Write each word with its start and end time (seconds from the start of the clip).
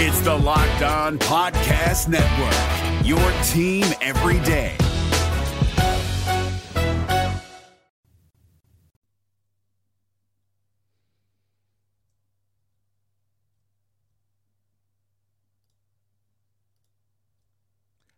It's 0.00 0.20
the 0.20 0.32
Locked 0.32 0.82
On 0.82 1.18
Podcast 1.18 2.06
Network, 2.06 3.04
your 3.04 3.18
team 3.42 3.84
every 4.00 4.38
day. 4.46 4.76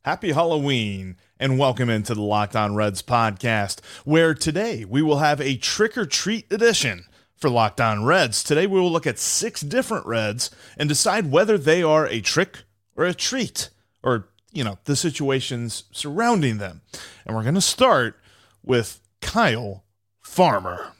Happy 0.05 0.33
Halloween 0.33 1.17
and 1.39 1.59
welcome 1.59 1.89
into 1.89 2.15
the 2.15 2.21
Locked 2.21 2.57
On 2.57 2.75
Reds 2.75 3.01
podcast, 3.01 3.83
where 4.05 4.35
today 4.35 4.85
we 4.85 5.01
will 5.01 5.21
have 5.21 5.41
a 5.41 5.57
trick 5.57 5.97
or 5.97 6.05
treat 6.05 6.53
edition 6.53 7.07
for 7.41 7.49
Locked 7.49 7.81
On 7.81 8.05
Reds. 8.05 8.45
Today 8.45 8.67
we 8.67 8.79
will 8.79 8.93
look 8.93 9.07
at 9.07 9.19
six 9.19 9.63
different 9.63 10.07
Reds 10.07 10.51
and 10.77 10.89
decide 10.89 11.31
whether 11.31 11.57
they 11.57 11.83
are 11.83 12.07
a 12.07 12.21
trick 12.21 12.65
or 12.97 13.05
a 13.05 13.15
treat, 13.15 13.71
or, 14.03 14.29
you 14.53 14.63
know, 14.63 14.79
the 14.85 14.95
situations 14.95 15.85
surrounding 15.91 16.59
them. 16.59 16.83
And 17.25 17.35
we're 17.35 17.43
going 17.43 17.55
to 17.55 17.61
start 17.61 18.19
with 18.63 19.01
Kyle 19.23 19.85
Farmer. 20.21 20.93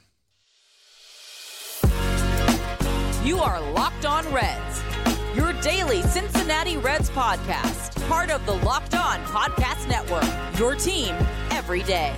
You 3.23 3.37
are 3.37 3.61
Locked 3.73 4.05
On 4.05 4.27
Reds, 4.33 4.81
your 5.35 5.53
daily 5.61 6.01
Cincinnati 6.01 6.77
Reds 6.77 7.11
podcast, 7.11 8.07
part 8.07 8.31
of 8.31 8.43
the 8.47 8.53
Locked 8.53 8.95
On 8.95 9.19
Podcast 9.25 9.87
Network, 9.87 10.25
your 10.59 10.73
team 10.73 11.15
every 11.51 11.83
day. 11.83 12.15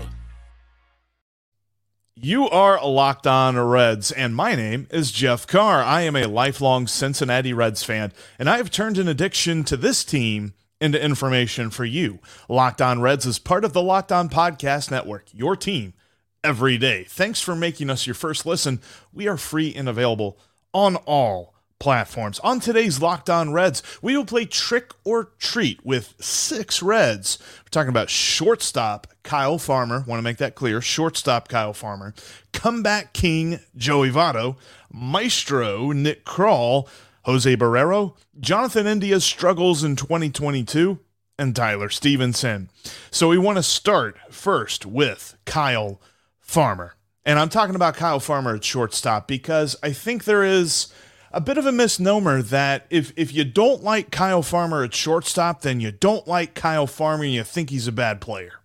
You 2.15 2.47
are 2.47 2.79
Locked 2.85 3.25
On 3.25 3.57
Reds, 3.57 4.11
and 4.11 4.35
my 4.35 4.53
name 4.53 4.85
is 4.91 5.11
Jeff 5.11 5.47
Carr. 5.47 5.81
I 5.81 6.01
am 6.01 6.15
a 6.15 6.27
lifelong 6.27 6.85
Cincinnati 6.85 7.53
Reds 7.53 7.83
fan, 7.83 8.13
and 8.37 8.47
I 8.47 8.57
have 8.57 8.69
turned 8.69 8.99
an 8.99 9.07
addiction 9.07 9.63
to 9.63 9.75
this 9.75 10.03
team 10.05 10.53
into 10.79 11.03
information 11.03 11.71
for 11.71 11.85
you. 11.85 12.19
Locked 12.47 12.83
On 12.83 13.01
Reds 13.01 13.25
is 13.25 13.39
part 13.39 13.65
of 13.65 13.73
the 13.73 13.81
Locked 13.81 14.11
On 14.11 14.29
Podcast 14.29 14.91
Network, 14.91 15.25
your 15.33 15.55
team 15.55 15.95
every 16.43 16.77
day. 16.77 17.03
Thanks 17.05 17.41
for 17.41 17.55
making 17.55 17.89
us 17.89 18.05
your 18.05 18.13
first 18.13 18.45
listen. 18.45 18.79
We 19.11 19.27
are 19.27 19.35
free 19.35 19.73
and 19.73 19.89
available 19.89 20.37
on 20.71 20.97
all 20.97 21.52
platforms. 21.83 22.39
On 22.39 22.61
today's 22.61 23.01
Locked 23.01 23.29
On 23.29 23.51
Reds, 23.51 23.83
we 24.01 24.15
will 24.15 24.23
play 24.23 24.45
trick 24.45 24.93
or 25.03 25.31
treat 25.37 25.85
with 25.85 26.13
six 26.17 26.81
Reds. 26.81 27.37
We're 27.59 27.71
talking 27.71 27.89
about 27.89 28.09
shortstop 28.09 29.07
Kyle 29.23 29.57
Farmer. 29.57 30.05
Want 30.07 30.17
to 30.17 30.23
make 30.23 30.37
that 30.37 30.55
clear. 30.55 30.79
Shortstop 30.79 31.49
Kyle 31.49 31.73
Farmer. 31.73 32.13
Comeback 32.53 33.11
King 33.11 33.59
Joey 33.75 34.09
Votto. 34.11 34.55
Maestro 34.93 35.91
Nick 35.91 36.23
Krall. 36.23 36.87
Jose 37.23 37.53
Barrero. 37.57 38.15
Jonathan 38.39 38.87
India's 38.87 39.25
struggles 39.25 39.83
in 39.83 39.97
2022. 39.97 40.99
And 41.37 41.53
Tyler 41.53 41.89
Stephenson. 41.89 42.69
So 43.11 43.27
we 43.27 43.37
want 43.37 43.57
to 43.57 43.63
start 43.63 44.17
first 44.29 44.85
with 44.85 45.35
Kyle 45.43 45.99
Farmer. 46.39 46.95
And 47.25 47.37
I'm 47.37 47.49
talking 47.49 47.75
about 47.75 47.97
Kyle 47.97 48.21
Farmer 48.21 48.55
at 48.55 48.63
shortstop 48.63 49.27
because 49.27 49.75
I 49.83 49.91
think 49.91 50.23
there 50.23 50.45
is 50.45 50.87
a 51.33 51.41
bit 51.41 51.57
of 51.57 51.65
a 51.65 51.71
misnomer 51.71 52.41
that 52.43 52.85
if 52.89 53.11
if 53.17 53.33
you 53.33 53.43
don't 53.43 53.83
like 53.83 54.11
Kyle 54.11 54.43
Farmer 54.43 54.83
at 54.83 54.93
shortstop, 54.93 55.61
then 55.61 55.79
you 55.79 55.91
don't 55.91 56.27
like 56.27 56.53
Kyle 56.53 56.87
Farmer 56.87 57.23
and 57.23 57.33
you 57.33 57.43
think 57.43 57.71
he's 57.71 57.87
a 57.87 57.91
bad 57.91 58.21
player. 58.21 58.59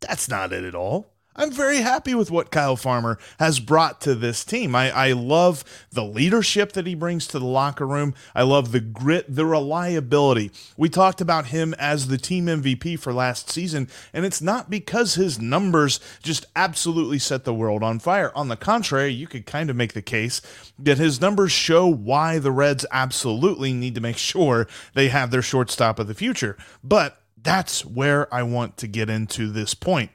That's 0.00 0.28
not 0.28 0.52
it 0.52 0.64
at 0.64 0.74
all. 0.74 1.12
I'm 1.36 1.52
very 1.52 1.78
happy 1.78 2.12
with 2.12 2.32
what 2.32 2.50
Kyle 2.50 2.74
Farmer 2.74 3.16
has 3.38 3.60
brought 3.60 4.00
to 4.00 4.16
this 4.16 4.44
team. 4.44 4.74
I, 4.74 4.90
I 4.90 5.12
love 5.12 5.62
the 5.92 6.02
leadership 6.02 6.72
that 6.72 6.88
he 6.88 6.96
brings 6.96 7.28
to 7.28 7.38
the 7.38 7.46
locker 7.46 7.86
room. 7.86 8.14
I 8.34 8.42
love 8.42 8.72
the 8.72 8.80
grit, 8.80 9.26
the 9.28 9.46
reliability. 9.46 10.50
We 10.76 10.88
talked 10.88 11.20
about 11.20 11.46
him 11.46 11.72
as 11.78 12.08
the 12.08 12.18
team 12.18 12.46
MVP 12.46 12.98
for 12.98 13.12
last 13.12 13.48
season, 13.48 13.88
and 14.12 14.26
it's 14.26 14.42
not 14.42 14.70
because 14.70 15.14
his 15.14 15.38
numbers 15.38 16.00
just 16.20 16.46
absolutely 16.56 17.20
set 17.20 17.44
the 17.44 17.54
world 17.54 17.84
on 17.84 18.00
fire. 18.00 18.32
On 18.34 18.48
the 18.48 18.56
contrary, 18.56 19.12
you 19.12 19.28
could 19.28 19.46
kind 19.46 19.70
of 19.70 19.76
make 19.76 19.92
the 19.92 20.02
case 20.02 20.42
that 20.80 20.98
his 20.98 21.20
numbers 21.20 21.52
show 21.52 21.86
why 21.86 22.40
the 22.40 22.50
Reds 22.52 22.84
absolutely 22.90 23.72
need 23.72 23.94
to 23.94 24.00
make 24.00 24.16
sure 24.18 24.66
they 24.94 25.08
have 25.08 25.30
their 25.30 25.42
shortstop 25.42 26.00
of 26.00 26.08
the 26.08 26.14
future. 26.14 26.56
But 26.82 27.22
that's 27.40 27.86
where 27.86 28.32
I 28.34 28.42
want 28.42 28.76
to 28.78 28.88
get 28.88 29.08
into 29.08 29.48
this 29.50 29.74
point 29.74 30.10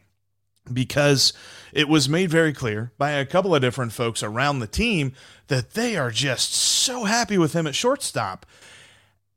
because 0.72 1.34
it 1.72 1.88
was 1.88 2.10
made 2.10 2.30
very 2.30 2.54
clear 2.54 2.92
by 2.98 3.12
a 3.12 3.26
couple 3.26 3.54
of 3.54 3.62
different 3.62 3.92
folks 3.92 4.24
around 4.24 4.60
the 4.60 4.68
team 4.68 5.14
that 5.48 5.72
they 5.72 5.96
are 5.98 6.12
just 6.12 6.54
so 6.54 7.04
happy 7.04 7.38
with 7.38 7.54
him 7.54 7.68
at 7.68 7.76
shortstop. 7.76 8.46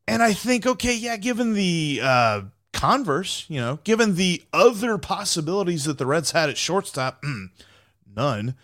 And 0.07 0.23
I 0.23 0.33
think, 0.33 0.67
okay, 0.67 0.97
yeah, 0.97 1.17
given 1.17 1.53
the 1.53 2.01
uh, 2.03 2.43
converse, 2.73 3.45
you 3.49 3.61
know, 3.61 3.79
given 3.85 4.15
the 4.15 4.43
other 4.53 4.97
possibilities 4.99 5.85
that 5.85 5.99
the 5.99 6.07
Reds 6.07 6.31
had 6.31 6.49
at 6.49 6.57
shortstop, 6.57 7.23
none. 8.17 8.55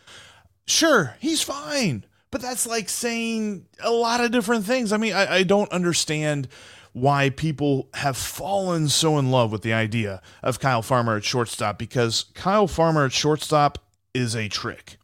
Sure, 0.66 1.16
he's 1.20 1.42
fine. 1.42 2.04
But 2.30 2.40
that's 2.40 2.66
like 2.66 2.88
saying 2.88 3.66
a 3.80 3.90
lot 3.90 4.20
of 4.20 4.32
different 4.32 4.64
things. 4.64 4.92
I 4.92 4.96
mean, 4.96 5.12
I, 5.12 5.36
I 5.36 5.42
don't 5.42 5.70
understand 5.70 6.48
why 6.94 7.28
people 7.28 7.88
have 7.94 8.16
fallen 8.16 8.88
so 8.88 9.18
in 9.18 9.30
love 9.30 9.52
with 9.52 9.62
the 9.62 9.72
idea 9.72 10.22
of 10.42 10.60
Kyle 10.60 10.80
Farmer 10.80 11.16
at 11.16 11.24
shortstop 11.24 11.76
because 11.76 12.26
Kyle 12.34 12.68
Farmer 12.68 13.04
at 13.04 13.12
shortstop 13.12 13.78
is 14.14 14.34
a 14.34 14.48
trick. 14.48 14.96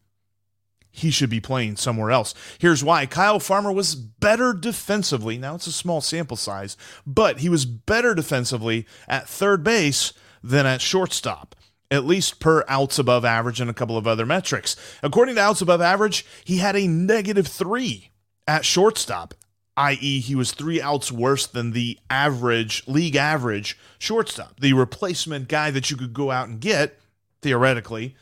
He 0.92 1.10
should 1.10 1.30
be 1.30 1.40
playing 1.40 1.76
somewhere 1.76 2.12
else. 2.12 2.32
Here's 2.58 2.84
why 2.84 3.06
Kyle 3.06 3.40
Farmer 3.40 3.72
was 3.72 3.96
better 3.96 4.52
defensively. 4.52 5.36
Now 5.36 5.56
it's 5.56 5.66
a 5.66 5.72
small 5.72 6.00
sample 6.00 6.36
size, 6.36 6.76
but 7.04 7.40
he 7.40 7.48
was 7.48 7.66
better 7.66 8.14
defensively 8.14 8.86
at 9.08 9.28
third 9.28 9.64
base 9.64 10.12
than 10.42 10.66
at 10.66 10.80
shortstop 10.80 11.56
at 11.90 12.06
least 12.06 12.38
per 12.38 12.64
outs 12.68 13.00
above 13.00 13.24
average 13.24 13.60
and 13.60 13.68
a 13.68 13.74
couple 13.74 13.96
of 13.96 14.06
other 14.06 14.24
metrics. 14.24 14.76
According 15.02 15.34
to 15.34 15.40
outs 15.40 15.60
above 15.60 15.80
average, 15.80 16.24
he 16.44 16.58
had 16.58 16.76
a 16.76 16.86
negative 16.86 17.48
three 17.48 18.10
at 18.46 18.64
shortstop 18.64 19.34
i.e., 19.80 20.20
he 20.20 20.34
was 20.34 20.52
three 20.52 20.80
outs 20.80 21.10
worse 21.10 21.46
than 21.46 21.72
the 21.72 21.98
average, 22.10 22.86
league 22.86 23.16
average 23.16 23.78
shortstop, 23.98 24.60
the 24.60 24.74
replacement 24.74 25.48
guy 25.48 25.70
that 25.70 25.90
you 25.90 25.96
could 25.96 26.12
go 26.12 26.30
out 26.30 26.48
and 26.48 26.60
get, 26.60 27.00
theoretically. 27.40 28.14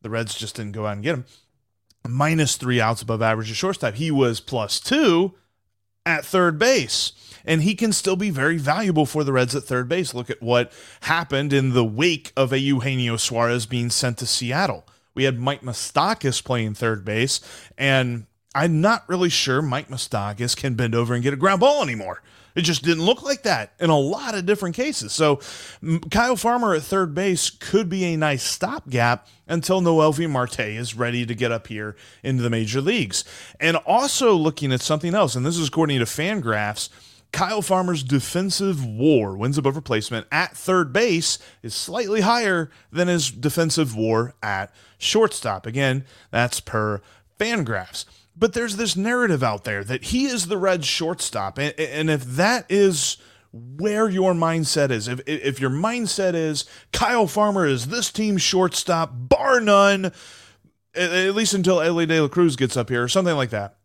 The 0.00 0.08
Reds 0.08 0.34
just 0.34 0.56
didn't 0.56 0.72
go 0.72 0.86
out 0.86 0.94
and 0.94 1.02
get 1.02 1.14
him. 1.14 1.26
Minus 2.08 2.56
three 2.56 2.80
outs 2.80 3.02
above 3.02 3.20
average 3.20 3.50
at 3.50 3.56
shortstop. 3.56 3.94
He 3.94 4.10
was 4.10 4.40
plus 4.40 4.80
two 4.80 5.34
at 6.06 6.24
third 6.24 6.58
base. 6.58 7.12
And 7.44 7.62
he 7.62 7.74
can 7.74 7.92
still 7.92 8.16
be 8.16 8.30
very 8.30 8.56
valuable 8.56 9.04
for 9.04 9.22
the 9.22 9.32
Reds 9.32 9.54
at 9.54 9.64
third 9.64 9.88
base. 9.88 10.14
Look 10.14 10.30
at 10.30 10.42
what 10.42 10.72
happened 11.02 11.52
in 11.52 11.74
the 11.74 11.84
wake 11.84 12.32
of 12.36 12.52
a 12.52 12.58
Eugenio 12.58 13.16
Suarez 13.16 13.66
being 13.66 13.90
sent 13.90 14.18
to 14.18 14.26
Seattle. 14.26 14.86
We 15.14 15.24
had 15.24 15.38
Mike 15.38 15.60
Moustakas 15.60 16.42
playing 16.42 16.74
third 16.74 17.04
base, 17.04 17.40
and 17.76 18.26
I'm 18.54 18.80
not 18.80 19.08
really 19.08 19.30
sure 19.30 19.62
Mike 19.62 19.88
Moustakas 19.88 20.56
can 20.56 20.74
bend 20.74 20.94
over 20.94 21.14
and 21.14 21.22
get 21.22 21.32
a 21.32 21.38
ground 21.38 21.60
ball 21.60 21.82
anymore. 21.82 22.22
It 22.54 22.62
just 22.62 22.82
didn't 22.82 23.04
look 23.04 23.22
like 23.22 23.44
that 23.44 23.72
in 23.80 23.88
a 23.88 23.98
lot 23.98 24.34
of 24.34 24.44
different 24.44 24.76
cases. 24.76 25.12
So 25.12 25.40
Kyle 26.10 26.36
Farmer 26.36 26.74
at 26.74 26.82
third 26.82 27.14
base 27.14 27.48
could 27.48 27.88
be 27.88 28.04
a 28.04 28.16
nice 28.16 28.42
stopgap 28.42 29.26
until 29.48 29.80
Noelvi 29.80 30.28
Marte 30.28 30.60
is 30.60 30.94
ready 30.94 31.24
to 31.24 31.34
get 31.34 31.50
up 31.50 31.68
here 31.68 31.96
into 32.22 32.42
the 32.42 32.50
major 32.50 32.80
leagues. 32.80 33.24
And 33.58 33.76
also 33.78 34.34
looking 34.34 34.72
at 34.72 34.82
something 34.82 35.14
else, 35.14 35.34
and 35.34 35.46
this 35.46 35.56
is 35.56 35.68
according 35.68 36.00
to 36.00 36.04
Fangraphs, 36.04 36.90
Kyle 37.32 37.62
Farmer's 37.62 38.02
defensive 38.02 38.84
war, 38.84 39.34
wins 39.34 39.56
above 39.56 39.74
replacement 39.74 40.26
at 40.30 40.54
third 40.54 40.92
base, 40.92 41.38
is 41.62 41.74
slightly 41.74 42.20
higher 42.20 42.70
than 42.90 43.08
his 43.08 43.30
defensive 43.30 43.96
war 43.96 44.34
at 44.42 44.70
shortstop. 44.98 45.64
Again, 45.64 46.04
that's 46.30 46.60
per 46.60 47.00
Fangraphs 47.40 48.04
but 48.36 48.54
there's 48.54 48.76
this 48.76 48.96
narrative 48.96 49.42
out 49.42 49.64
there 49.64 49.84
that 49.84 50.04
he 50.04 50.26
is 50.26 50.46
the 50.46 50.56
Reds 50.56 50.86
shortstop. 50.86 51.58
And, 51.58 51.78
and 51.78 52.10
if 52.10 52.24
that 52.24 52.66
is 52.68 53.18
where 53.52 54.08
your 54.08 54.32
mindset 54.32 54.90
is, 54.90 55.08
if, 55.08 55.20
if 55.26 55.60
your 55.60 55.70
mindset 55.70 56.34
is 56.34 56.64
Kyle 56.92 57.26
Farmer 57.26 57.66
is 57.66 57.86
this 57.86 58.10
team's 58.10 58.42
shortstop, 58.42 59.10
bar 59.14 59.60
none, 59.60 60.12
at 60.94 61.34
least 61.34 61.54
until 61.54 61.80
Elly 61.80 62.06
De 62.06 62.20
La 62.20 62.28
Cruz 62.28 62.56
gets 62.56 62.76
up 62.76 62.88
here 62.88 63.02
or 63.02 63.08
something 63.08 63.36
like 63.36 63.50
that, 63.50 63.76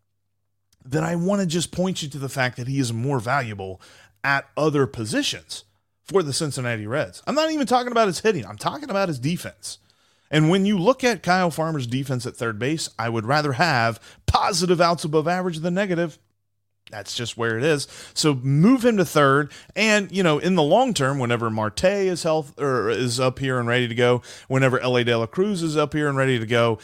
then 0.86 1.04
I 1.04 1.16
want 1.16 1.42
to 1.42 1.48
just 1.48 1.72
point 1.72 2.02
you 2.02 2.10
to 2.10 2.18
the 2.18 2.30
fact 2.30 2.58
that 2.58 2.68
he 2.68 2.80
is 2.80 2.94
more 2.94 3.20
valuable 3.20 3.82
at 4.24 4.48
other 4.56 4.88
positions 4.88 5.66
for 6.04 6.24
the 6.24 6.34
Cincinnati 6.34 6.88
Reds. 6.88 7.22
I'm 7.28 7.36
not 7.36 7.52
even 7.52 7.68
talking 7.68 7.92
about 7.92 8.08
his 8.08 8.22
hitting, 8.22 8.46
I'm 8.46 8.58
talking 8.58 8.90
about 8.90 9.10
his 9.10 9.20
defense. 9.20 9.80
And 10.30 10.50
when 10.50 10.66
you 10.66 10.78
look 10.78 11.04
at 11.04 11.24
Kyle 11.24 11.52
Farmer's 11.52 11.88
defense 11.88 12.26
at 12.26 12.36
third 12.36 12.60
base, 12.60 12.90
I 13.00 13.10
would 13.10 13.26
rather 13.26 13.54
have 13.54 14.00
positive 14.26 14.82
outs 14.82 15.04
above 15.04 15.28
average 15.28 15.60
than 15.60 15.74
negative. 15.74 16.20
That's 16.92 17.16
just 17.16 17.38
where 17.38 17.58
it 17.58 17.64
is. 17.64 17.88
So 18.14 18.36
move 18.36 18.86
him 18.86 18.98
to 18.98 19.06
third, 19.06 19.52
and 19.76 20.12
you 20.12 20.24
know, 20.24 20.40
in 20.40 20.56
the 20.56 20.64
long 20.64 20.94
term, 20.94 21.20
whenever 21.20 21.50
Marte 21.50 21.84
is 21.84 22.24
health 22.24 22.58
or 22.60 22.90
is 22.90 23.20
up 23.20 23.40
here 23.40 23.60
and 23.60 23.68
ready 23.68 23.88
to 23.88 23.96
go, 23.96 24.22
whenever 24.48 24.80
La 24.80 25.04
De 25.04 25.16
La 25.16 25.26
Cruz 25.26 25.64
is 25.64 25.76
up 25.76 25.94
here 25.94 26.08
and 26.08 26.18
ready 26.18 26.40
to 26.40 26.46
go, 26.46 26.80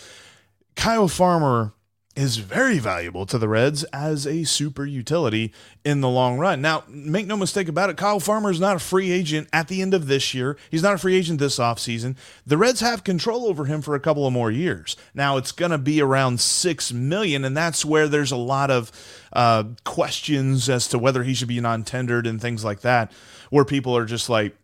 Kyle 0.75 1.07
Farmer 1.07 1.73
is 2.15 2.37
very 2.37 2.77
valuable 2.77 3.25
to 3.25 3.37
the 3.37 3.47
Reds 3.47 3.83
as 3.85 4.27
a 4.27 4.43
super 4.43 4.85
utility 4.85 5.51
in 5.83 6.01
the 6.01 6.09
long 6.09 6.37
run. 6.37 6.61
Now, 6.61 6.83
make 6.87 7.25
no 7.25 7.35
mistake 7.35 7.67
about 7.67 7.89
it, 7.89 7.97
Kyle 7.97 8.19
Farmer 8.19 8.51
is 8.51 8.59
not 8.59 8.75
a 8.75 8.79
free 8.79 9.11
agent 9.11 9.47
at 9.51 9.67
the 9.67 9.81
end 9.81 9.93
of 9.93 10.07
this 10.07 10.33
year. 10.33 10.57
He's 10.69 10.83
not 10.83 10.93
a 10.93 10.97
free 10.97 11.15
agent 11.15 11.39
this 11.39 11.57
offseason. 11.57 12.15
The 12.45 12.57
Reds 12.57 12.81
have 12.81 13.03
control 13.03 13.47
over 13.47 13.65
him 13.65 13.81
for 13.81 13.95
a 13.95 13.99
couple 13.99 14.27
of 14.27 14.33
more 14.33 14.51
years. 14.51 14.95
Now, 15.13 15.37
it's 15.37 15.51
going 15.51 15.71
to 15.71 15.77
be 15.77 16.01
around 16.01 16.39
6 16.39 16.93
million 16.93 17.43
and 17.43 17.57
that's 17.57 17.83
where 17.83 18.07
there's 18.07 18.31
a 18.31 18.37
lot 18.37 18.69
of 18.69 18.91
uh, 19.33 19.63
questions 19.83 20.69
as 20.69 20.87
to 20.89 20.99
whether 20.99 21.23
he 21.23 21.33
should 21.33 21.47
be 21.47 21.59
non-tendered 21.59 22.27
and 22.27 22.39
things 22.39 22.63
like 22.63 22.81
that 22.81 23.11
where 23.49 23.65
people 23.65 23.95
are 23.95 24.05
just 24.05 24.29
like 24.29 24.55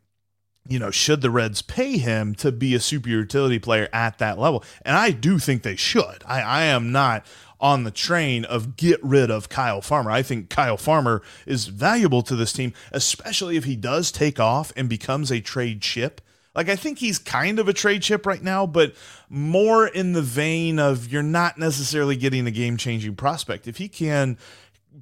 you 0.69 0.80
know, 0.80 0.92
should 0.92 1.21
the 1.21 1.31
Reds 1.31 1.62
pay 1.62 1.98
him 1.98 2.36
to 2.36 2.51
be 2.51 2.75
a 2.75 2.80
super 2.80 3.10
utility 3.10 3.60
player 3.60 3.89
at 3.92 4.19
that 4.19 4.38
level? 4.38 4.63
And 4.83 4.95
I 4.95 5.12
do 5.12 5.39
think 5.39 5.63
they 5.63 5.75
should. 5.75 6.24
I, 6.25 6.42
I 6.42 6.63
am 6.66 6.92
not 6.92 7.25
on 7.60 7.83
the 7.83 7.92
train 7.92 8.45
of 8.45 8.77
get 8.77 9.04
rid 9.04 9.30
of 9.30 9.50
Kyle 9.50 9.81
Farmer. 9.81 10.12
I 10.12 10.21
think 10.21 10.50
Kyle 10.50 10.77
Farmer 10.77 11.21
is 11.45 11.68
valuable 11.68 12.21
to 12.21 12.36
this 12.36 12.54
team, 12.54 12.74
especially 12.92 13.57
if 13.57 13.66
he 13.66 13.75
does 13.75 14.12
take 14.12 14.39
off 14.39 14.71
and 14.77 14.88
becomes 14.88 15.31
a 15.31 15.42
trade 15.42 15.81
chip. 15.81 16.21
Like, 16.56 16.69
I 16.69 16.75
think 16.75 17.00
he's 17.00 17.19
kind 17.19 17.60
of 17.60 17.68
a 17.68 17.74
trade 17.74 18.01
chip 18.01 18.25
right 18.25 18.42
now, 18.42 18.66
but 18.66 18.94
more 19.27 19.88
in 19.88 20.13
the 20.13 20.21
vein 20.21 20.80
of 20.80 21.12
you're 21.12 21.21
not 21.21 21.57
necessarily 21.57 22.16
getting 22.16 22.48
a 22.48 22.51
game 22.51 22.77
changing 22.77 23.16
prospect. 23.16 23.68
If 23.68 23.77
he 23.77 23.88
can 23.88 24.38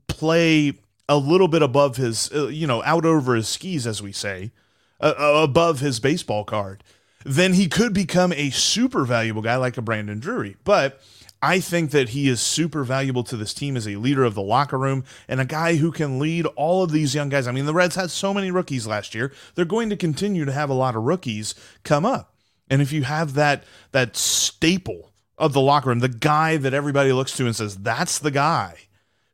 play 0.08 0.74
a 1.10 1.18
little 1.18 1.48
bit 1.48 1.62
above 1.62 1.98
his, 1.98 2.32
uh, 2.34 2.48
you 2.48 2.68
know, 2.68 2.84
out 2.84 3.06
over 3.06 3.36
his 3.36 3.48
skis, 3.48 3.86
as 3.88 4.02
we 4.02 4.12
say, 4.12 4.52
uh, 5.00 5.14
above 5.18 5.80
his 5.80 6.00
baseball 6.00 6.44
card, 6.44 6.84
then 7.26 7.54
he 7.54 7.68
could 7.68 7.94
become 7.94 8.32
a 8.34 8.50
super 8.52 9.06
valuable 9.06 9.42
guy 9.42 9.56
like 9.56 9.78
a 9.78 9.82
Brandon 9.82 10.20
Drury. 10.20 10.56
But 10.64 11.02
I 11.42 11.60
think 11.60 11.92
that 11.92 12.10
he 12.10 12.28
is 12.28 12.42
super 12.42 12.84
valuable 12.84 13.24
to 13.26 13.38
this 13.38 13.54
team 13.54 13.78
as 13.78 13.88
a 13.88 13.98
leader 13.98 14.24
of 14.24 14.34
the 14.34 14.42
locker 14.42 14.78
room 14.78 15.04
and 15.28 15.40
a 15.40 15.46
guy 15.46 15.76
who 15.76 15.92
can 15.92 16.20
lead 16.20 16.46
all 16.56 16.84
of 16.84 16.92
these 16.92 17.14
young 17.14 17.30
guys. 17.30 17.48
I 17.48 17.52
mean, 17.52 17.66
the 17.66 17.74
Reds 17.74 17.96
had 17.96 18.10
so 18.10 18.34
many 18.34 18.50
rookies 18.50 18.88
last 18.88 19.14
year. 19.14 19.32
They're 19.56 19.66
going 19.66 19.90
to 19.90 19.98
continue 19.98 20.46
to 20.46 20.52
have 20.52 20.70
a 20.70 20.76
lot 20.76 20.96
of 20.96 21.04
rookies 21.04 21.54
come 21.84 22.06
up. 22.06 22.34
And 22.70 22.82
if 22.82 22.92
you 22.92 23.04
have 23.04 23.34
that 23.36 23.64
that 23.92 24.18
staple 24.18 25.12
of 25.38 25.54
the 25.54 25.62
locker 25.62 25.90
room, 25.90 26.00
the 26.00 26.10
guy 26.10 26.58
that 26.58 26.74
everybody 26.74 27.14
looks 27.14 27.36
to 27.38 27.46
and 27.46 27.56
says, 27.56 27.78
that's 27.78 28.20
the 28.20 28.32
guy 28.32 28.76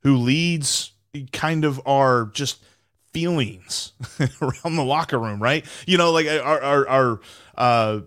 who 0.02 0.18
leads 0.18 0.92
kind 1.32 1.64
of 1.64 1.82
our 1.86 2.26
just 2.34 2.64
feelings 3.14 3.94
around 4.42 4.76
the 4.76 4.84
locker 4.84 5.20
room, 5.20 5.42
right? 5.42 5.66
You 5.88 5.98
know, 5.98 6.12
like 6.12 6.28
our 6.28 6.62
our 6.62 6.88
our 6.88 7.20
uh 7.56 8.02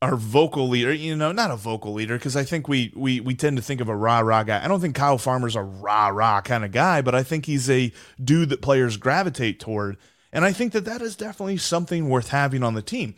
our 0.00 0.16
vocal 0.16 0.68
leader, 0.68 0.92
you 0.92 1.16
know, 1.16 1.32
not 1.32 1.50
a 1.50 1.56
vocal 1.56 1.94
leader, 1.94 2.16
because 2.16 2.36
I 2.36 2.44
think 2.44 2.68
we 2.68 2.92
we 2.94 3.20
we 3.20 3.34
tend 3.34 3.56
to 3.56 3.62
think 3.62 3.80
of 3.80 3.88
a 3.88 3.96
rah 3.96 4.20
rah 4.20 4.42
guy. 4.42 4.62
I 4.64 4.68
don't 4.68 4.80
think 4.80 4.94
Kyle 4.94 5.18
Farmer's 5.18 5.56
a 5.56 5.62
rah 5.62 6.08
rah 6.08 6.40
kind 6.42 6.64
of 6.64 6.72
guy, 6.72 7.02
but 7.02 7.14
I 7.14 7.22
think 7.22 7.46
he's 7.46 7.68
a 7.70 7.92
dude 8.22 8.50
that 8.50 8.62
players 8.62 8.96
gravitate 8.96 9.60
toward, 9.60 9.96
and 10.32 10.44
I 10.44 10.52
think 10.52 10.72
that 10.72 10.84
that 10.84 11.02
is 11.02 11.16
definitely 11.16 11.56
something 11.56 12.08
worth 12.08 12.28
having 12.28 12.62
on 12.62 12.74
the 12.74 12.82
team. 12.82 13.14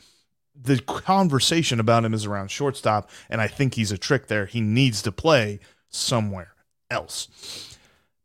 The 0.58 0.78
conversation 0.78 1.80
about 1.80 2.04
him 2.04 2.14
is 2.14 2.24
around 2.24 2.50
shortstop, 2.50 3.10
and 3.28 3.40
I 3.40 3.48
think 3.48 3.74
he's 3.74 3.92
a 3.92 3.98
trick 3.98 4.28
there. 4.28 4.46
He 4.46 4.60
needs 4.60 5.02
to 5.02 5.12
play 5.12 5.60
somewhere 5.88 6.52
else. 6.90 7.75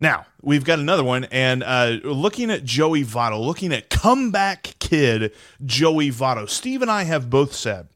Now, 0.01 0.25
we've 0.42 0.65
got 0.65 0.80
another 0.80 1.03
one, 1.03 1.25
and 1.25 1.63
uh, 1.63 2.00
looking 2.03 2.50
at 2.50 2.63
Joey 2.63 3.06
Votto, 3.06 3.39
looking 3.39 3.71
at 3.71 3.92
comeback 3.92 4.75
kid 4.80 5.31
Joey 5.63 6.09
Votto. 6.09 6.50
Steve 6.50 6.81
and 6.81 6.89
I 6.89 7.03
have 7.03 7.30
both 7.30 7.53
said, 7.53 7.88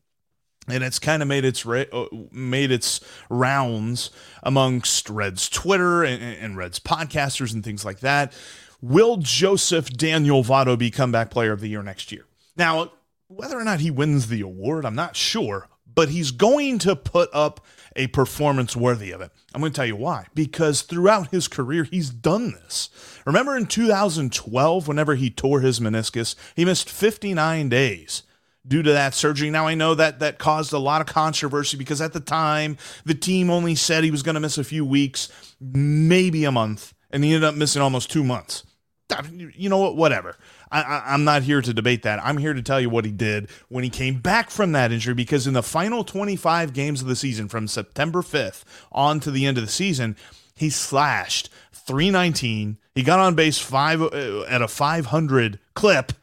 and 0.67 0.83
it's 0.83 0.99
kind 0.99 1.23
of 1.23 1.27
made 1.27 1.43
its 1.43 1.65
ra- 1.65 1.85
uh, 1.91 2.05
made 2.31 2.71
its 2.71 3.01
rounds 3.27 4.11
amongst 4.43 5.09
Reds 5.09 5.49
Twitter 5.49 6.03
and, 6.03 6.21
and 6.21 6.55
Reds 6.55 6.79
podcasters 6.79 7.53
and 7.53 7.63
things 7.63 7.83
like 7.83 8.01
that. 8.01 8.33
Will 8.81 9.17
Joseph 9.17 9.89
Daniel 9.89 10.43
Votto 10.43 10.77
be 10.77 10.91
comeback 10.91 11.31
player 11.31 11.53
of 11.53 11.59
the 11.59 11.69
year 11.69 11.81
next 11.81 12.11
year? 12.11 12.25
Now, 12.55 12.91
whether 13.27 13.57
or 13.57 13.63
not 13.63 13.79
he 13.79 13.89
wins 13.89 14.27
the 14.27 14.41
award, 14.41 14.85
I'm 14.85 14.93
not 14.93 15.15
sure, 15.15 15.67
but 15.91 16.09
he's 16.09 16.29
going 16.29 16.77
to 16.79 16.95
put 16.95 17.29
up 17.33 17.65
a 17.95 18.07
performance 18.07 18.75
worthy 18.75 19.11
of 19.11 19.21
it. 19.21 19.31
I'm 19.53 19.61
going 19.61 19.71
to 19.71 19.75
tell 19.75 19.85
you 19.85 19.95
why. 19.95 20.27
Because 20.33 20.81
throughout 20.81 21.31
his 21.31 21.47
career, 21.47 21.85
he's 21.85 22.09
done 22.09 22.51
this. 22.51 22.89
Remember 23.25 23.55
in 23.55 23.65
2012, 23.65 24.87
whenever 24.87 25.15
he 25.15 25.29
tore 25.29 25.61
his 25.61 25.79
meniscus, 25.79 26.35
he 26.55 26.65
missed 26.65 26.89
59 26.89 27.69
days 27.69 28.23
due 28.67 28.83
to 28.83 28.91
that 28.91 29.13
surgery. 29.13 29.49
Now, 29.49 29.67
I 29.67 29.75
know 29.75 29.95
that 29.95 30.19
that 30.19 30.39
caused 30.39 30.73
a 30.73 30.79
lot 30.79 31.01
of 31.01 31.07
controversy 31.07 31.77
because 31.77 32.01
at 32.01 32.13
the 32.13 32.19
time, 32.19 32.77
the 33.05 33.13
team 33.13 33.49
only 33.49 33.75
said 33.75 34.03
he 34.03 34.11
was 34.11 34.23
going 34.23 34.35
to 34.35 34.41
miss 34.41 34.57
a 34.57 34.63
few 34.63 34.85
weeks, 34.85 35.31
maybe 35.61 36.45
a 36.45 36.51
month, 36.51 36.93
and 37.11 37.23
he 37.23 37.33
ended 37.33 37.47
up 37.47 37.55
missing 37.55 37.81
almost 37.81 38.11
two 38.11 38.23
months. 38.23 38.63
You 39.31 39.69
know 39.69 39.77
what? 39.77 39.95
Whatever. 39.95 40.35
I, 40.71 41.13
am 41.13 41.23
not 41.23 41.43
here 41.43 41.61
to 41.61 41.73
debate 41.73 42.03
that. 42.03 42.23
I'm 42.23 42.37
here 42.37 42.53
to 42.53 42.61
tell 42.61 42.81
you 42.81 42.89
what 42.89 43.05
he 43.05 43.11
did 43.11 43.49
when 43.69 43.83
he 43.83 43.89
came 43.89 44.19
back 44.19 44.49
from 44.49 44.71
that 44.73 44.91
injury 44.91 45.13
because 45.13 45.47
in 45.47 45.53
the 45.53 45.63
final 45.63 46.03
25 46.03 46.73
games 46.73 47.01
of 47.01 47.07
the 47.07 47.15
season, 47.15 47.47
from 47.47 47.67
September 47.67 48.21
5th 48.21 48.63
on 48.91 49.19
to 49.21 49.31
the 49.31 49.45
end 49.45 49.57
of 49.57 49.65
the 49.65 49.71
season, 49.71 50.15
he 50.55 50.69
slashed 50.69 51.49
319. 51.71 52.77
He 52.93 53.03
got 53.03 53.19
on 53.19 53.35
base 53.35 53.59
five 53.59 54.01
uh, 54.01 54.43
at 54.43 54.61
a 54.61 54.67
500 54.67 55.59
clip 55.73 56.13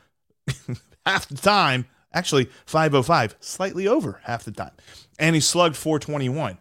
half 1.06 1.28
the 1.28 1.36
time. 1.36 1.86
Actually, 2.14 2.50
505, 2.66 3.36
slightly 3.40 3.88
over 3.88 4.20
half 4.24 4.44
the 4.44 4.52
time. 4.52 4.72
And 5.18 5.34
he 5.34 5.40
slugged 5.40 5.76
421 5.76 6.58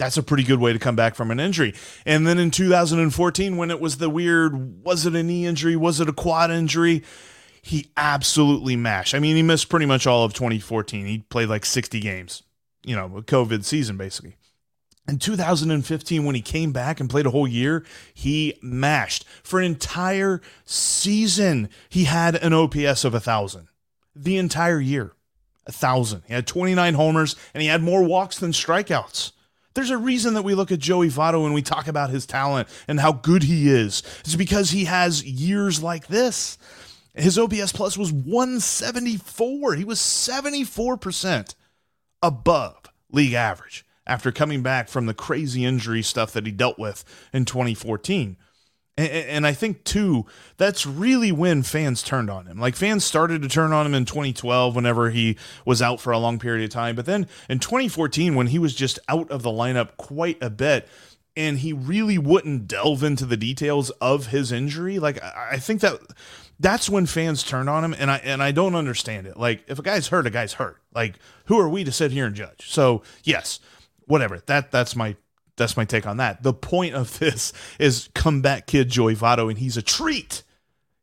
that's 0.00 0.16
a 0.16 0.22
pretty 0.22 0.44
good 0.44 0.60
way 0.60 0.72
to 0.72 0.78
come 0.78 0.96
back 0.96 1.14
from 1.14 1.30
an 1.30 1.38
injury. 1.38 1.74
And 2.06 2.26
then 2.26 2.38
in 2.38 2.50
2014, 2.50 3.58
when 3.58 3.70
it 3.70 3.80
was 3.80 3.98
the 3.98 4.08
weird, 4.08 4.82
was 4.82 5.04
it 5.04 5.14
a 5.14 5.22
knee 5.22 5.44
injury? 5.44 5.76
Was 5.76 6.00
it 6.00 6.08
a 6.08 6.12
quad 6.14 6.50
injury? 6.50 7.04
He 7.60 7.90
absolutely 7.98 8.76
mashed. 8.76 9.14
I 9.14 9.18
mean, 9.18 9.36
he 9.36 9.42
missed 9.42 9.68
pretty 9.68 9.84
much 9.84 10.06
all 10.06 10.24
of 10.24 10.32
2014. 10.32 11.04
He 11.04 11.18
played 11.18 11.50
like 11.50 11.66
60 11.66 12.00
games, 12.00 12.42
you 12.82 12.96
know, 12.96 13.14
a 13.18 13.22
COVID 13.22 13.62
season 13.62 13.98
basically. 13.98 14.36
In 15.06 15.18
2015, 15.18 16.24
when 16.24 16.34
he 16.34 16.40
came 16.40 16.72
back 16.72 16.98
and 16.98 17.10
played 17.10 17.26
a 17.26 17.30
whole 17.30 17.48
year, 17.48 17.84
he 18.14 18.54
mashed. 18.62 19.26
For 19.42 19.58
an 19.58 19.66
entire 19.66 20.40
season, 20.64 21.68
he 21.90 22.04
had 22.04 22.36
an 22.36 22.54
OPS 22.54 23.04
of 23.04 23.12
a 23.12 23.20
1,000. 23.20 23.68
The 24.16 24.38
entire 24.38 24.80
year, 24.80 25.12
a 25.66 25.72
1,000. 25.72 26.22
He 26.26 26.32
had 26.32 26.46
29 26.46 26.94
homers 26.94 27.36
and 27.52 27.60
he 27.60 27.68
had 27.68 27.82
more 27.82 28.02
walks 28.02 28.38
than 28.38 28.52
strikeouts. 28.52 29.32
There's 29.74 29.90
a 29.90 29.98
reason 29.98 30.34
that 30.34 30.42
we 30.42 30.54
look 30.54 30.72
at 30.72 30.80
Joey 30.80 31.08
Votto 31.08 31.44
and 31.44 31.54
we 31.54 31.62
talk 31.62 31.86
about 31.86 32.10
his 32.10 32.26
talent 32.26 32.68
and 32.88 32.98
how 32.98 33.12
good 33.12 33.44
he 33.44 33.68
is. 33.68 34.02
It's 34.20 34.34
because 34.34 34.70
he 34.70 34.86
has 34.86 35.24
years 35.24 35.82
like 35.82 36.08
this. 36.08 36.58
His 37.14 37.38
OPS 37.38 37.72
plus 37.72 37.96
was 37.96 38.12
174. 38.12 39.74
He 39.74 39.84
was 39.84 40.00
74% 40.00 41.54
above 42.22 42.76
league 43.10 43.32
average 43.32 43.84
after 44.06 44.32
coming 44.32 44.62
back 44.62 44.88
from 44.88 45.06
the 45.06 45.14
crazy 45.14 45.64
injury 45.64 46.02
stuff 46.02 46.32
that 46.32 46.46
he 46.46 46.52
dealt 46.52 46.78
with 46.78 47.04
in 47.32 47.44
2014. 47.44 48.36
And, 48.96 49.08
and, 49.10 49.46
I 49.46 49.52
think 49.52 49.84
too, 49.84 50.26
that's 50.56 50.84
really 50.84 51.32
when 51.32 51.62
fans 51.62 52.02
turned 52.02 52.28
on 52.28 52.46
him. 52.46 52.58
Like 52.58 52.76
fans 52.76 53.04
started 53.04 53.40
to 53.42 53.48
turn 53.48 53.72
on 53.72 53.86
him 53.86 53.94
in 53.94 54.04
2012 54.04 54.74
whenever 54.74 55.10
he 55.10 55.38
was 55.64 55.80
out 55.80 56.00
for 56.00 56.12
a 56.12 56.18
long 56.18 56.38
period 56.38 56.64
of 56.64 56.70
time. 56.70 56.96
But 56.96 57.06
then 57.06 57.26
in 57.48 57.60
2014, 57.60 58.34
when 58.34 58.48
he 58.48 58.58
was 58.58 58.74
just 58.74 58.98
out 59.08 59.30
of 59.30 59.42
the 59.42 59.50
lineup 59.50 59.96
quite 59.96 60.42
a 60.42 60.50
bit, 60.50 60.88
and 61.36 61.58
he 61.58 61.72
really 61.72 62.18
wouldn't 62.18 62.66
delve 62.66 63.02
into 63.02 63.24
the 63.24 63.36
details 63.36 63.90
of 64.00 64.26
his 64.26 64.52
injury, 64.52 64.98
like 64.98 65.22
I 65.22 65.58
think 65.58 65.80
that 65.80 66.00
that's 66.58 66.90
when 66.90 67.06
fans 67.06 67.42
turn 67.42 67.68
on 67.68 67.84
him 67.84 67.94
and 67.98 68.10
I 68.10 68.18
and 68.18 68.42
I 68.42 68.52
don't 68.52 68.74
understand 68.74 69.26
it. 69.26 69.36
Like 69.36 69.64
if 69.66 69.78
a 69.78 69.82
guy's 69.82 70.08
hurt, 70.08 70.26
a 70.26 70.30
guy's 70.30 70.54
hurt. 70.54 70.78
Like 70.94 71.18
who 71.46 71.58
are 71.58 71.68
we 71.68 71.84
to 71.84 71.92
sit 71.92 72.12
here 72.12 72.26
and 72.26 72.34
judge? 72.34 72.70
So, 72.70 73.02
yes, 73.24 73.60
whatever. 74.06 74.42
That 74.46 74.70
that's 74.70 74.94
my 74.94 75.16
that's 75.60 75.76
my 75.76 75.84
take 75.84 76.06
on 76.06 76.16
that. 76.16 76.42
The 76.42 76.52
point 76.52 76.94
of 76.94 77.18
this 77.20 77.52
is 77.78 78.08
comeback 78.14 78.66
kid 78.66 78.88
Joey 78.88 79.14
Votto, 79.14 79.48
and 79.48 79.58
he's 79.58 79.76
a 79.76 79.82
treat. 79.82 80.42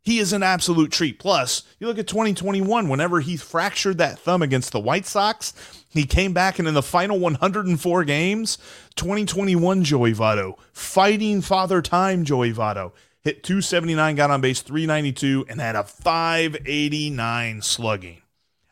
He 0.02 0.20
is 0.20 0.32
an 0.34 0.42
absolute 0.42 0.92
treat. 0.92 1.20
Plus, 1.20 1.64
you 1.80 1.88
look 1.88 2.00
at 2.00 2.08
2021, 2.08 2.88
whenever 2.88 3.20
he 3.20 3.36
fractured 3.36 3.98
that 3.98 4.18
thumb 4.18 4.42
against 4.42 4.72
the 4.72 4.80
White 4.80 5.06
Sox, 5.06 5.54
he 5.90 6.06
came 6.06 6.34
back 6.34 6.60
and 6.60 6.68
in 6.68 6.74
the 6.74 6.82
final 6.82 7.20
104 7.20 8.04
games, 8.06 8.58
2021 8.96 9.84
Joey 9.84 10.14
Votto, 10.14 10.58
fighting 10.72 11.42
father 11.42 11.82
time 11.82 12.24
Joey 12.24 12.54
Votto, 12.54 12.94
hit 13.22 13.44
279, 13.44 14.16
got 14.16 14.32
on 14.32 14.40
base 14.40 14.62
392, 14.62 15.46
and 15.50 15.60
had 15.60 15.76
a 15.76 15.84
589 15.84 17.62
slugging. 17.62 18.22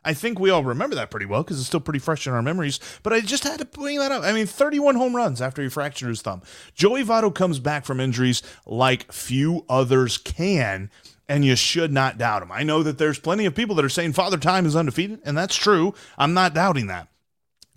I 0.05 0.13
think 0.13 0.39
we 0.39 0.51
all 0.51 0.63
remember 0.63 0.95
that 0.95 1.11
pretty 1.11 1.25
well 1.25 1.43
because 1.43 1.57
it's 1.57 1.67
still 1.67 1.79
pretty 1.79 1.99
fresh 1.99 2.27
in 2.27 2.33
our 2.33 2.41
memories. 2.41 2.79
But 3.03 3.13
I 3.13 3.21
just 3.21 3.43
had 3.43 3.59
to 3.59 3.65
bring 3.65 3.97
that 3.99 4.11
up. 4.11 4.23
I 4.23 4.31
mean, 4.31 4.45
31 4.45 4.95
home 4.95 5.15
runs 5.15 5.41
after 5.41 5.61
he 5.61 5.69
fractured 5.69 6.09
his 6.09 6.21
thumb. 6.21 6.43
Joey 6.75 7.03
Votto 7.03 7.33
comes 7.33 7.59
back 7.59 7.85
from 7.85 7.99
injuries 7.99 8.43
like 8.65 9.11
few 9.11 9.65
others 9.67 10.17
can, 10.17 10.91
and 11.27 11.43
you 11.43 11.55
should 11.55 11.91
not 11.91 12.17
doubt 12.17 12.43
him. 12.43 12.51
I 12.51 12.63
know 12.63 12.83
that 12.83 12.97
there's 12.99 13.19
plenty 13.19 13.45
of 13.45 13.55
people 13.55 13.75
that 13.75 13.85
are 13.85 13.89
saying 13.89 14.13
Father 14.13 14.37
Time 14.37 14.65
is 14.65 14.75
undefeated, 14.75 15.19
and 15.25 15.37
that's 15.37 15.55
true. 15.55 15.93
I'm 16.17 16.33
not 16.33 16.53
doubting 16.53 16.87
that. 16.87 17.07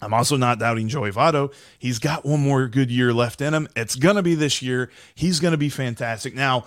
I'm 0.00 0.14
also 0.14 0.36
not 0.36 0.60
doubting 0.60 0.88
Joey 0.88 1.10
Votto. 1.10 1.52
He's 1.78 1.98
got 1.98 2.24
one 2.24 2.40
more 2.40 2.68
good 2.68 2.90
year 2.90 3.12
left 3.12 3.40
in 3.40 3.52
him. 3.54 3.68
It's 3.74 3.96
going 3.96 4.16
to 4.16 4.22
be 4.22 4.34
this 4.34 4.62
year. 4.62 4.90
He's 5.14 5.40
going 5.40 5.52
to 5.52 5.58
be 5.58 5.68
fantastic. 5.68 6.34
Now, 6.34 6.66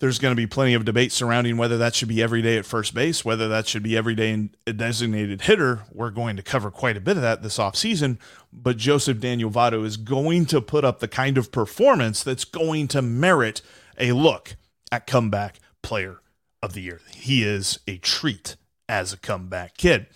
there's 0.00 0.18
going 0.18 0.32
to 0.32 0.36
be 0.36 0.46
plenty 0.46 0.74
of 0.74 0.84
debate 0.84 1.12
surrounding 1.12 1.58
whether 1.58 1.76
that 1.78 1.94
should 1.94 2.08
be 2.08 2.22
every 2.22 2.40
day 2.40 2.56
at 2.56 2.64
first 2.64 2.94
base, 2.94 3.22
whether 3.22 3.48
that 3.48 3.68
should 3.68 3.82
be 3.82 3.96
every 3.96 4.14
day 4.14 4.30
in 4.30 4.50
a 4.66 4.72
designated 4.72 5.42
hitter. 5.42 5.82
We're 5.92 6.10
going 6.10 6.36
to 6.36 6.42
cover 6.42 6.70
quite 6.70 6.96
a 6.96 7.00
bit 7.00 7.16
of 7.16 7.22
that 7.22 7.42
this 7.42 7.58
offseason, 7.58 8.18
but 8.50 8.78
Joseph 8.78 9.20
Daniel 9.20 9.50
Votto 9.50 9.84
is 9.84 9.98
going 9.98 10.46
to 10.46 10.62
put 10.62 10.84
up 10.84 11.00
the 11.00 11.08
kind 11.08 11.36
of 11.36 11.52
performance 11.52 12.24
that's 12.24 12.46
going 12.46 12.88
to 12.88 13.02
merit 13.02 13.60
a 13.98 14.12
look 14.12 14.56
at 14.90 15.06
comeback 15.06 15.60
player 15.82 16.20
of 16.62 16.72
the 16.72 16.80
year. 16.80 17.00
He 17.14 17.44
is 17.44 17.78
a 17.86 17.98
treat 17.98 18.56
as 18.88 19.12
a 19.12 19.18
comeback 19.18 19.76
kid. 19.76 20.06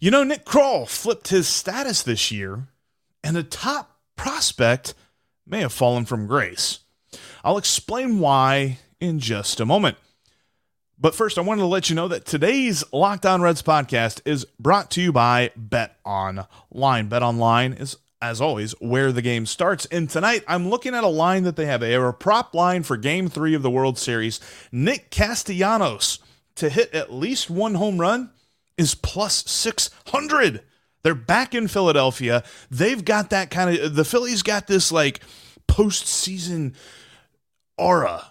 You 0.00 0.10
know, 0.10 0.24
Nick 0.24 0.46
Krall 0.46 0.88
flipped 0.88 1.28
his 1.28 1.46
status 1.46 2.02
this 2.02 2.32
year, 2.32 2.68
and 3.22 3.36
a 3.36 3.42
top 3.42 3.98
prospect 4.16 4.94
may 5.46 5.60
have 5.60 5.74
fallen 5.74 6.06
from 6.06 6.26
grace. 6.26 6.80
I'll 7.44 7.58
explain 7.58 8.18
why 8.18 8.78
in 9.00 9.18
just 9.18 9.60
a 9.60 9.66
moment. 9.66 9.96
But 10.98 11.14
first, 11.14 11.38
I 11.38 11.40
wanted 11.40 11.62
to 11.62 11.66
let 11.66 11.88
you 11.88 11.96
know 11.96 12.08
that 12.08 12.26
today's 12.26 12.84
Locked 12.92 13.24
On 13.24 13.40
Reds 13.40 13.62
podcast 13.62 14.20
is 14.26 14.44
brought 14.58 14.90
to 14.92 15.02
you 15.02 15.12
by 15.12 15.50
Bet 15.56 15.96
Online. 16.04 17.08
Bet 17.08 17.22
Online 17.22 17.72
is, 17.72 17.96
as 18.20 18.40
always, 18.40 18.72
where 18.80 19.10
the 19.10 19.22
game 19.22 19.46
starts. 19.46 19.86
And 19.86 20.10
tonight, 20.10 20.44
I'm 20.46 20.68
looking 20.68 20.94
at 20.94 21.02
a 21.02 21.08
line 21.08 21.44
that 21.44 21.56
they 21.56 21.64
have. 21.64 21.80
They 21.80 21.92
have 21.92 22.02
a 22.02 22.12
prop 22.12 22.54
line 22.54 22.82
for 22.82 22.98
Game 22.98 23.28
Three 23.28 23.54
of 23.54 23.62
the 23.62 23.70
World 23.70 23.96
Series. 23.96 24.40
Nick 24.70 25.10
Castellanos 25.10 26.18
to 26.56 26.68
hit 26.68 26.94
at 26.94 27.12
least 27.12 27.48
one 27.48 27.76
home 27.76 27.98
run 27.98 28.30
is 28.76 28.94
plus 28.94 29.50
600. 29.50 30.62
They're 31.02 31.14
back 31.14 31.54
in 31.54 31.68
Philadelphia. 31.68 32.44
They've 32.70 33.02
got 33.02 33.30
that 33.30 33.50
kind 33.50 33.78
of, 33.78 33.94
the 33.94 34.04
Phillies 34.04 34.42
got 34.42 34.66
this 34.66 34.92
like 34.92 35.20
postseason 35.66 36.74
aura, 37.78 38.29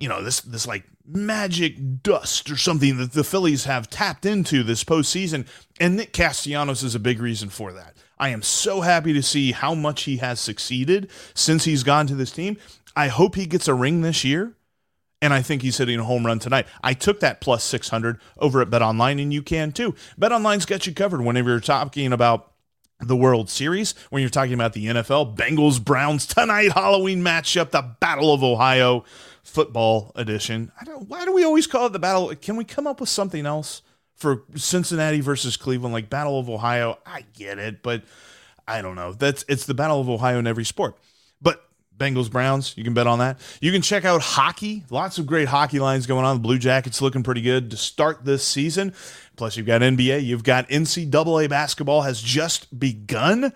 you 0.00 0.08
know, 0.08 0.22
this, 0.22 0.40
this 0.40 0.66
like 0.66 0.84
magic 1.06 2.02
dust 2.02 2.50
or 2.50 2.56
something 2.56 2.96
that 2.96 3.12
the 3.12 3.22
Phillies 3.22 3.64
have 3.64 3.90
tapped 3.90 4.26
into 4.26 4.62
this 4.62 4.82
postseason. 4.82 5.46
And 5.78 5.96
Nick 5.96 6.12
Castellanos 6.12 6.82
is 6.82 6.94
a 6.94 7.00
big 7.00 7.20
reason 7.20 7.50
for 7.50 7.72
that. 7.72 7.96
I 8.18 8.30
am 8.30 8.42
so 8.42 8.80
happy 8.80 9.12
to 9.12 9.22
see 9.22 9.52
how 9.52 9.74
much 9.74 10.02
he 10.02 10.16
has 10.16 10.40
succeeded 10.40 11.10
since 11.34 11.64
he's 11.64 11.82
gone 11.82 12.06
to 12.08 12.14
this 12.14 12.32
team. 12.32 12.56
I 12.96 13.08
hope 13.08 13.34
he 13.34 13.46
gets 13.46 13.68
a 13.68 13.74
ring 13.74 14.00
this 14.00 14.24
year 14.24 14.54
and 15.22 15.34
I 15.34 15.42
think 15.42 15.62
he's 15.62 15.78
hitting 15.78 16.00
a 16.00 16.04
home 16.04 16.24
run 16.24 16.38
tonight. 16.38 16.66
I 16.82 16.94
took 16.94 17.20
that 17.20 17.40
plus 17.40 17.62
600 17.64 18.18
over 18.38 18.62
at 18.62 18.70
Bet 18.70 18.82
Online, 18.82 19.18
and 19.18 19.32
you 19.32 19.42
can 19.42 19.72
too. 19.72 19.94
Bet 20.16 20.32
Online's 20.32 20.64
got 20.64 20.86
you 20.86 20.94
covered 20.94 21.20
whenever 21.20 21.50
you're 21.50 21.60
talking 21.60 22.12
about 22.12 22.49
the 23.00 23.16
World 23.16 23.48
Series, 23.48 23.94
when 24.10 24.20
you're 24.20 24.30
talking 24.30 24.54
about 24.54 24.72
the 24.72 24.86
NFL, 24.86 25.36
Bengals, 25.36 25.82
Browns, 25.82 26.26
tonight, 26.26 26.72
Halloween 26.72 27.22
matchup, 27.22 27.70
the 27.70 27.82
Battle 28.00 28.32
of 28.32 28.42
Ohio 28.42 29.04
football 29.42 30.12
edition. 30.14 30.70
Why 31.06 31.24
do 31.24 31.32
we 31.32 31.44
always 31.44 31.66
call 31.66 31.86
it 31.86 31.92
the 31.92 31.98
Battle? 31.98 32.34
Can 32.36 32.56
we 32.56 32.64
come 32.64 32.86
up 32.86 33.00
with 33.00 33.08
something 33.08 33.46
else 33.46 33.82
for 34.16 34.42
Cincinnati 34.54 35.20
versus 35.20 35.56
Cleveland, 35.56 35.94
like 35.94 36.10
Battle 36.10 36.38
of 36.38 36.50
Ohio? 36.50 36.98
I 37.06 37.24
get 37.34 37.58
it, 37.58 37.82
but 37.82 38.04
I 38.68 38.82
don't 38.82 38.96
know. 38.96 39.12
That's 39.12 39.44
It's 39.48 39.66
the 39.66 39.74
Battle 39.74 40.00
of 40.00 40.08
Ohio 40.08 40.38
in 40.38 40.46
every 40.46 40.64
sport. 40.64 40.96
But 41.40 41.64
Bengals 42.00 42.30
Browns. 42.30 42.74
You 42.76 42.82
can 42.82 42.94
bet 42.94 43.06
on 43.06 43.18
that. 43.18 43.38
You 43.60 43.70
can 43.70 43.82
check 43.82 44.04
out 44.06 44.22
hockey. 44.22 44.84
Lots 44.90 45.18
of 45.18 45.26
great 45.26 45.48
hockey 45.48 45.78
lines 45.78 46.06
going 46.06 46.24
on. 46.24 46.36
The 46.36 46.42
Blue 46.42 46.58
Jackets 46.58 47.02
looking 47.02 47.22
pretty 47.22 47.42
good 47.42 47.70
to 47.70 47.76
start 47.76 48.24
this 48.24 48.42
season. 48.42 48.94
Plus, 49.36 49.56
you've 49.56 49.66
got 49.66 49.82
NBA. 49.82 50.24
You've 50.24 50.42
got 50.42 50.68
NCAA 50.70 51.48
basketball 51.50 52.02
has 52.02 52.20
just 52.22 52.76
begun. 52.78 53.52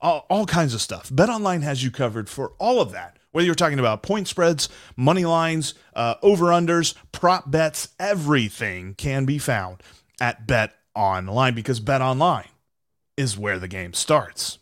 All, 0.00 0.26
all 0.28 0.46
kinds 0.46 0.74
of 0.74 0.80
stuff. 0.80 1.10
Bet 1.14 1.28
Online 1.28 1.62
has 1.62 1.84
you 1.84 1.90
covered 1.90 2.28
for 2.28 2.54
all 2.58 2.80
of 2.80 2.90
that. 2.92 3.18
Whether 3.30 3.46
you're 3.46 3.54
talking 3.54 3.78
about 3.78 4.02
point 4.02 4.26
spreads, 4.26 4.68
money 4.96 5.24
lines, 5.24 5.74
uh, 5.94 6.14
over 6.22 6.46
unders, 6.46 6.94
prop 7.12 7.50
bets, 7.50 7.90
everything 8.00 8.94
can 8.94 9.26
be 9.26 9.38
found 9.38 9.82
at 10.20 10.46
Bet 10.46 10.74
Online 10.94 11.54
because 11.54 11.80
Bet 11.80 12.00
Online 12.02 12.48
is 13.16 13.38
where 13.38 13.58
the 13.58 13.68
game 13.68 13.92
starts. 13.92 14.58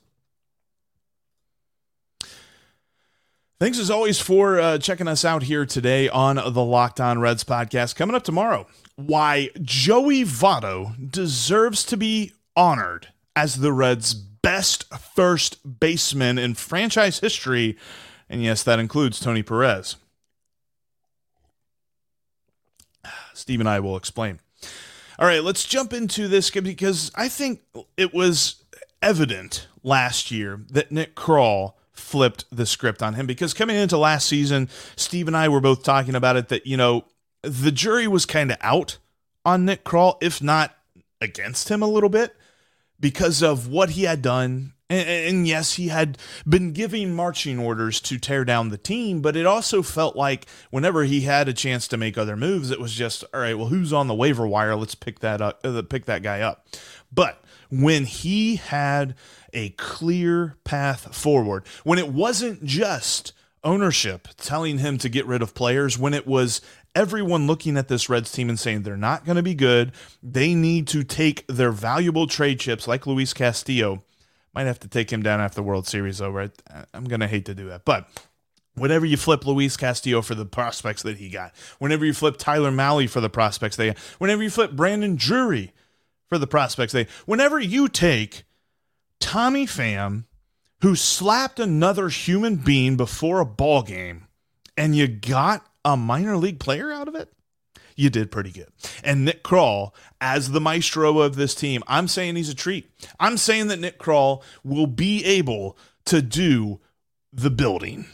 Thanks 3.61 3.79
as 3.79 3.91
always 3.91 4.19
for 4.19 4.59
uh, 4.59 4.79
checking 4.79 5.07
us 5.07 5.23
out 5.23 5.43
here 5.43 5.67
today 5.67 6.09
on 6.09 6.37
the 6.37 6.65
Locked 6.65 6.99
On 6.99 7.19
Reds 7.19 7.45
podcast. 7.45 7.95
Coming 7.95 8.17
up 8.17 8.23
tomorrow, 8.23 8.67
why 8.97 9.51
Joey 9.61 10.25
Votto 10.25 10.95
deserves 11.13 11.85
to 11.85 11.99
be 11.99 12.33
honored 12.57 13.09
as 13.37 13.57
the 13.57 13.71
Reds' 13.71 14.15
best 14.15 14.87
first 14.95 15.79
baseman 15.79 16.39
in 16.39 16.55
franchise 16.55 17.21
history. 17.21 17.77
And 18.31 18.43
yes, 18.43 18.63
that 18.63 18.79
includes 18.79 19.21
Tony 19.21 19.43
Perez. 19.43 19.97
Steve 23.35 23.61
and 23.61 23.69
I 23.69 23.79
will 23.79 23.99
explain. 23.99 24.41
All 25.19 25.27
right, 25.27 25.45
let's 25.45 25.67
jump 25.67 25.93
into 25.93 26.29
this 26.29 26.49
because 26.49 27.13
I 27.15 27.29
think 27.29 27.61
it 27.99 28.15
was 28.15 28.65
evident 29.03 29.69
last 29.83 30.31
year 30.31 30.63
that 30.71 30.91
Nick 30.91 31.15
Krall 31.15 31.75
flipped 32.01 32.45
the 32.51 32.67
script 32.67 33.03
on 33.03 33.15
him 33.15 33.27
because 33.27 33.55
coming 33.55 33.77
into 33.77 33.97
last 33.97 34.27
season, 34.27 34.69
Steve 34.97 35.29
and 35.29 35.37
I 35.37 35.49
were 35.49 35.61
both 35.61 35.83
talking 35.83 36.15
about 36.15 36.37
it 36.37 36.49
that, 36.49 36.67
you 36.67 36.77
know, 36.77 37.05
the 37.43 37.73
jury 37.73 38.09
was 38.09 38.27
kind 38.27 38.51
of 38.51 38.57
out 38.61 38.99
on 39.45 39.65
Nick 39.65 39.85
Krall, 39.85 40.17
if 40.21 40.43
not 40.43 40.75
against 41.21 41.69
him 41.69 41.83
a 41.83 41.89
little 41.89 42.09
bit, 42.09 42.35
because 42.99 43.43
of 43.43 43.69
what 43.69 43.91
he 43.91 44.05
had 44.05 44.23
done. 44.23 44.75
And, 44.89 45.09
and, 45.09 45.49
yes, 45.49 45.75
he 45.75 45.87
had 45.87 46.19
been 46.47 46.73
giving 46.73 47.15
marching 47.15 47.61
orders 47.61 48.01
to 48.01 48.19
tear 48.19 48.45
down 48.45 48.71
the 48.71 48.77
team, 48.77 49.23
but 49.23 49.37
it 49.37 49.47
also 49.47 49.83
felt 49.83 50.17
like 50.17 50.47
whenever 50.71 51.05
he 51.05 51.21
had 51.21 51.49
a 51.49 51.53
chance 51.53 51.87
to 51.89 51.97
make 51.97 52.19
other 52.19 52.37
moves, 52.37 52.73
it 52.73 52.81
was 52.81 52.93
just 52.93 53.25
all 53.33 53.41
right. 53.41 53.57
Well, 53.57 53.69
who's 53.69 53.93
on 53.93 54.09
the 54.09 54.15
waiver 54.17 54.49
wire? 54.49 54.75
Let's 54.75 54.97
pick 54.97 55.21
that 55.21 55.41
up. 55.41 55.61
Uh, 55.65 55.81
pick 55.83 56.07
that 56.07 56.25
guy 56.25 56.41
up. 56.41 56.67
But 57.13 57.43
when 57.71 58.05
he 58.05 58.57
had 58.57 59.15
a 59.53 59.71
clear 59.71 60.57
path 60.65 61.15
forward, 61.15 61.67
when 61.85 61.99
it 61.99 62.13
wasn't 62.13 62.65
just 62.65 63.33
ownership 63.63 64.29
telling 64.37 64.79
him 64.79 64.99
to 64.99 65.09
get 65.09 65.27
rid 65.27 65.43
of 65.43 65.55
players, 65.55 65.99
when 65.99 66.15
it 66.15 66.27
was 66.27 66.61
everyone 66.95 67.47
looking 67.47 67.77
at 67.77 67.89
this 67.89 68.09
Reds 68.09 68.33
team 68.33 68.49
and 68.49 68.59
saying 68.59 68.83
they're 68.83 68.97
not 68.97 69.25
going 69.25 69.37
to 69.37 69.43
be 69.43 69.55
good, 69.55 69.93
they 70.23 70.55
need 70.55 70.87
to 70.89 71.03
take 71.05 71.47
their 71.47 71.73
valuable 71.73 72.27
trade 72.27 72.61
chips 72.61 72.89
like 72.89 73.07
Luis 73.07 73.33
Castillo. 73.33 74.03
Might 74.55 74.67
have 74.67 74.81
to 74.81 74.89
take 74.89 75.13
him 75.13 75.23
down 75.23 75.41
after 75.41 75.57
the 75.57 75.63
World 75.63 75.87
Series 75.87 76.21
over. 76.21 76.51
I'm 76.93 77.05
going 77.05 77.21
to 77.21 77.29
hate 77.29 77.45
to 77.47 77.55
do 77.55 77.69
that, 77.69 77.85
but 77.85 78.09
Whenever 78.75 79.05
you 79.05 79.17
flip 79.17 79.45
Luis 79.45 79.77
Castillo 79.77 80.23
for 80.23 80.37
the 80.37 80.47
prospects 80.47 81.03
that 81.03 81.19
he 81.19 81.29
got, 81.29 81.53
whenever 81.81 82.05
you 82.05 82.15
flip 82.15 82.37
Tyler 82.39 82.71
Mahle 82.71 83.09
for 83.09 83.21
the 83.21 83.29
prospects 83.29 83.77
they 83.77 83.89
got, 83.89 83.99
whenever 84.19 84.43
you 84.43 84.49
flip 84.49 84.73
Brandon 84.73 85.17
Drury 85.17 85.73
for 86.31 86.39
the 86.39 86.47
prospects 86.47 86.95
they, 86.95 87.07
whenever 87.27 87.61
you 87.61 87.89
take 87.89 88.45
Tommy 89.19 89.67
Pham, 89.67 90.25
who 90.81 90.97
slapped 90.97 91.61
another 91.61 92.09
human 92.09 92.57
being 92.57 92.97
before 92.97 93.41
a 93.41 93.45
ball 93.45 93.83
game, 93.83 94.29
and 94.79 94.97
you 94.97 95.07
got 95.07 95.67
a 95.85 95.97
minor 95.97 96.39
league 96.39 96.61
player 96.61 96.91
out 96.91 97.09
of 97.09 97.15
it, 97.15 97.31
you 97.97 98.09
did 98.09 98.31
pretty 98.31 98.51
good. 98.51 98.69
And 99.05 99.27
Nick 99.27 99.45
Krall, 99.45 99.93
as 100.21 100.53
the 100.53 100.61
maestro 100.61 101.19
of 101.19 101.37
this 101.37 101.55
team, 101.55 101.83
I'm 101.87 102.09
saying 102.09 102.37
he's 102.37 102.49
a 102.49 102.55
treat. 102.55 102.91
I'm 103.19 103.37
saying 103.37 103.67
that 103.67 103.81
Nick 103.81 103.99
Krall 103.99 104.43
will 104.65 104.87
be 104.87 105.23
able 105.25 105.77
to 106.07 106.23
do 106.23 106.81
the 107.33 107.51
building. 107.51 108.07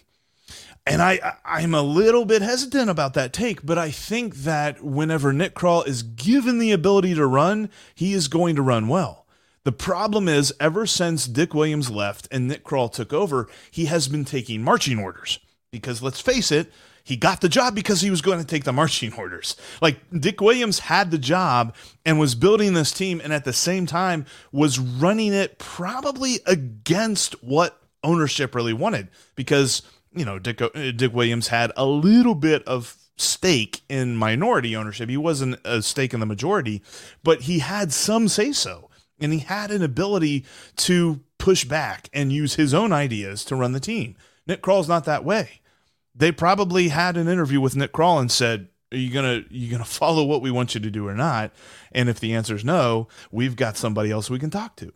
And 0.87 1.03
I, 1.03 1.37
I'm 1.45 1.75
a 1.75 1.83
little 1.83 2.25
bit 2.25 2.43
hesitant 2.43 2.89
about 2.89 3.15
that 3.15 3.33
take, 3.33 3.67
but 3.67 3.77
I 3.77 3.91
think 3.91 4.37
that 4.37 4.85
whenever 4.85 5.33
Nick 5.33 5.55
Krall 5.55 5.85
is 5.85 6.05
given 6.05 6.59
the 6.59 6.71
ability 6.71 7.15
to 7.17 7.27
run, 7.27 7.71
he 7.95 8.13
is 8.13 8.29
going 8.29 8.55
to 8.55 8.63
run 8.63 8.87
well. 8.87 9.27
The 9.65 9.73
problem 9.73 10.29
is, 10.29 10.55
ever 10.61 10.87
since 10.87 11.27
Dick 11.27 11.53
Williams 11.53 11.91
left 11.91 12.29
and 12.31 12.47
Nick 12.47 12.63
Krall 12.63 12.93
took 12.93 13.13
over, 13.13 13.49
he 13.69 13.87
has 13.87 14.07
been 14.07 14.25
taking 14.25 14.63
marching 14.63 15.01
orders. 15.01 15.41
Because 15.73 16.03
let's 16.03 16.21
face 16.21 16.53
it, 16.53 16.73
he 17.03 17.17
got 17.17 17.41
the 17.41 17.49
job 17.49 17.75
because 17.75 18.01
he 18.01 18.11
was 18.11 18.21
going 18.21 18.39
to 18.39 18.47
take 18.47 18.63
the 18.63 18.73
marching 18.73 19.13
orders. 19.13 19.57
Like 19.83 19.99
Dick 20.17 20.41
Williams 20.41 20.79
had 20.79 21.11
the 21.11 21.19
job 21.19 21.75
and 22.05 22.21
was 22.21 22.37
building 22.37 22.75
this 22.75 22.93
team, 22.93 23.21
and 23.23 23.33
at 23.33 23.45
the 23.45 23.53
same 23.53 23.87
time 23.87 24.25
was 24.53 24.79
running 24.79 25.33
it 25.33 25.59
probably 25.59 26.39
against 26.47 27.43
what 27.43 27.81
ownership 28.05 28.55
really 28.55 28.73
wanted. 28.73 29.09
Because, 29.35 29.83
you 30.17 30.25
know, 30.25 30.39
Dick, 30.39 30.61
uh, 30.61 30.69
Dick 30.97 31.13
Williams 31.15 31.49
had 31.49 31.73
a 31.77 31.87
little 31.87 32.35
bit 32.35 32.65
of 32.65 32.97
stake 33.17 33.83
in 33.89 34.17
minority 34.17 34.75
ownership. 34.75 35.09
He 35.09 35.17
wasn't 35.17 35.59
a 35.65 35.83
stake 35.83 36.13
in 36.13 36.21
the 36.21 36.27
majority, 36.27 36.83
but 37.23 37.43
he 37.43 37.61
had 37.61 37.93
some 37.93 38.29
say 38.29 38.53
so 38.53 38.91
and 39.19 39.33
he 39.33 39.41
had 39.41 39.71
an 39.71 39.83
ability 39.83 40.45
to 40.77 41.21
push 41.39 41.65
back 41.65 42.09
and 42.13 42.33
use 42.33 42.55
his 42.55 42.75
own 42.75 42.93
ideas 42.93 43.45
to 43.45 43.57
run 43.57 43.73
the 43.73 43.81
team. 43.81 44.17
Nick 44.47 44.63
Krall's 44.63 44.89
not 44.89 45.05
that 45.05 45.25
way. 45.25 45.61
They 46.15 46.33
probably 46.33 46.89
had 46.89 47.17
an 47.17 47.29
interview 47.29 47.61
with 47.61 47.77
Nick 47.77 47.93
Krall 47.93 48.21
and 48.21 48.31
said, 48.31 48.69
"Are 48.93 48.97
you 48.97 49.13
gonna 49.13 49.39
are 49.39 49.45
you 49.51 49.71
gonna 49.71 49.85
follow 50.01 50.25
what 50.25 50.43
we 50.43 50.51
want 50.51 50.75
you 50.75 50.81
to 50.81 50.91
do 50.91 51.07
or 51.07 51.15
not?" 51.15 51.53
And 51.93 52.09
if 52.09 52.21
the 52.21 52.35
answer 52.35 52.55
is 52.55 52.65
no, 52.65 53.09
we've 53.31 53.57
got 53.57 53.77
somebody 53.77 54.11
else 54.11 54.31
we 54.31 54.39
can 54.39 54.51
talk 54.51 54.77
to. 54.77 54.93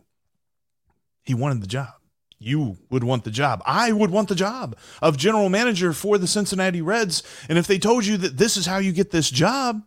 he 1.23 1.33
wanted 1.35 1.61
the 1.61 1.67
job. 1.67 2.00
You 2.41 2.77
would 2.89 3.03
want 3.03 3.23
the 3.23 3.31
job. 3.31 3.61
I 3.65 3.91
would 3.91 4.09
want 4.09 4.27
the 4.27 4.35
job 4.35 4.75
of 5.01 5.15
general 5.15 5.47
manager 5.47 5.93
for 5.93 6.17
the 6.17 6.27
Cincinnati 6.27 6.81
Reds. 6.81 7.21
And 7.47 7.57
if 7.57 7.67
they 7.67 7.77
told 7.77 8.05
you 8.05 8.17
that 8.17 8.37
this 8.37 8.57
is 8.57 8.65
how 8.65 8.79
you 8.79 8.91
get 8.91 9.11
this 9.11 9.29
job, 9.29 9.83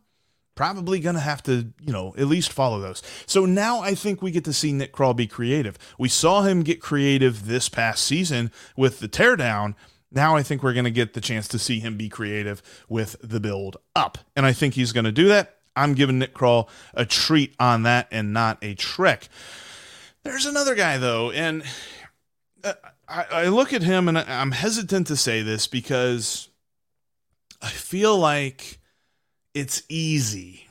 probably 0.54 1.00
going 1.00 1.16
to 1.16 1.20
have 1.20 1.42
to, 1.42 1.72
you 1.80 1.92
know, 1.92 2.14
at 2.16 2.28
least 2.28 2.52
follow 2.52 2.78
those. 2.78 3.02
So 3.26 3.44
now 3.44 3.80
I 3.80 3.96
think 3.96 4.22
we 4.22 4.30
get 4.30 4.44
to 4.44 4.52
see 4.52 4.72
Nick 4.72 4.92
Krall 4.92 5.16
be 5.16 5.26
creative. 5.26 5.76
We 5.98 6.08
saw 6.08 6.42
him 6.42 6.62
get 6.62 6.80
creative 6.80 7.46
this 7.46 7.68
past 7.68 8.04
season 8.04 8.52
with 8.76 9.00
the 9.00 9.08
teardown. 9.08 9.74
Now 10.12 10.36
I 10.36 10.44
think 10.44 10.62
we're 10.62 10.74
going 10.74 10.84
to 10.84 10.92
get 10.92 11.14
the 11.14 11.20
chance 11.20 11.48
to 11.48 11.58
see 11.58 11.80
him 11.80 11.96
be 11.96 12.08
creative 12.08 12.62
with 12.88 13.16
the 13.20 13.40
build 13.40 13.78
up. 13.96 14.18
And 14.36 14.46
I 14.46 14.52
think 14.52 14.74
he's 14.74 14.92
going 14.92 15.06
to 15.06 15.12
do 15.12 15.26
that. 15.26 15.56
I'm 15.74 15.94
giving 15.94 16.20
Nick 16.20 16.34
Krall 16.34 16.68
a 16.94 17.04
treat 17.04 17.56
on 17.58 17.82
that 17.82 18.06
and 18.12 18.32
not 18.32 18.58
a 18.62 18.74
trick. 18.74 19.26
There's 20.22 20.46
another 20.46 20.74
guy, 20.76 20.98
though, 20.98 21.32
and 21.32 21.64
I, 23.08 23.24
I 23.30 23.48
look 23.48 23.72
at 23.72 23.82
him 23.82 24.08
and 24.08 24.18
I'm 24.18 24.52
hesitant 24.52 25.06
to 25.08 25.16
say 25.16 25.42
this 25.42 25.66
because 25.66 26.48
I 27.60 27.68
feel 27.68 28.18
like 28.18 28.78
it's 29.52 29.82
easy 29.88 30.68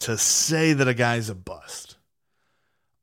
to 0.00 0.16
say 0.16 0.72
that 0.72 0.88
a 0.88 0.94
guy's 0.94 1.28
a 1.28 1.34
bust. 1.34 1.96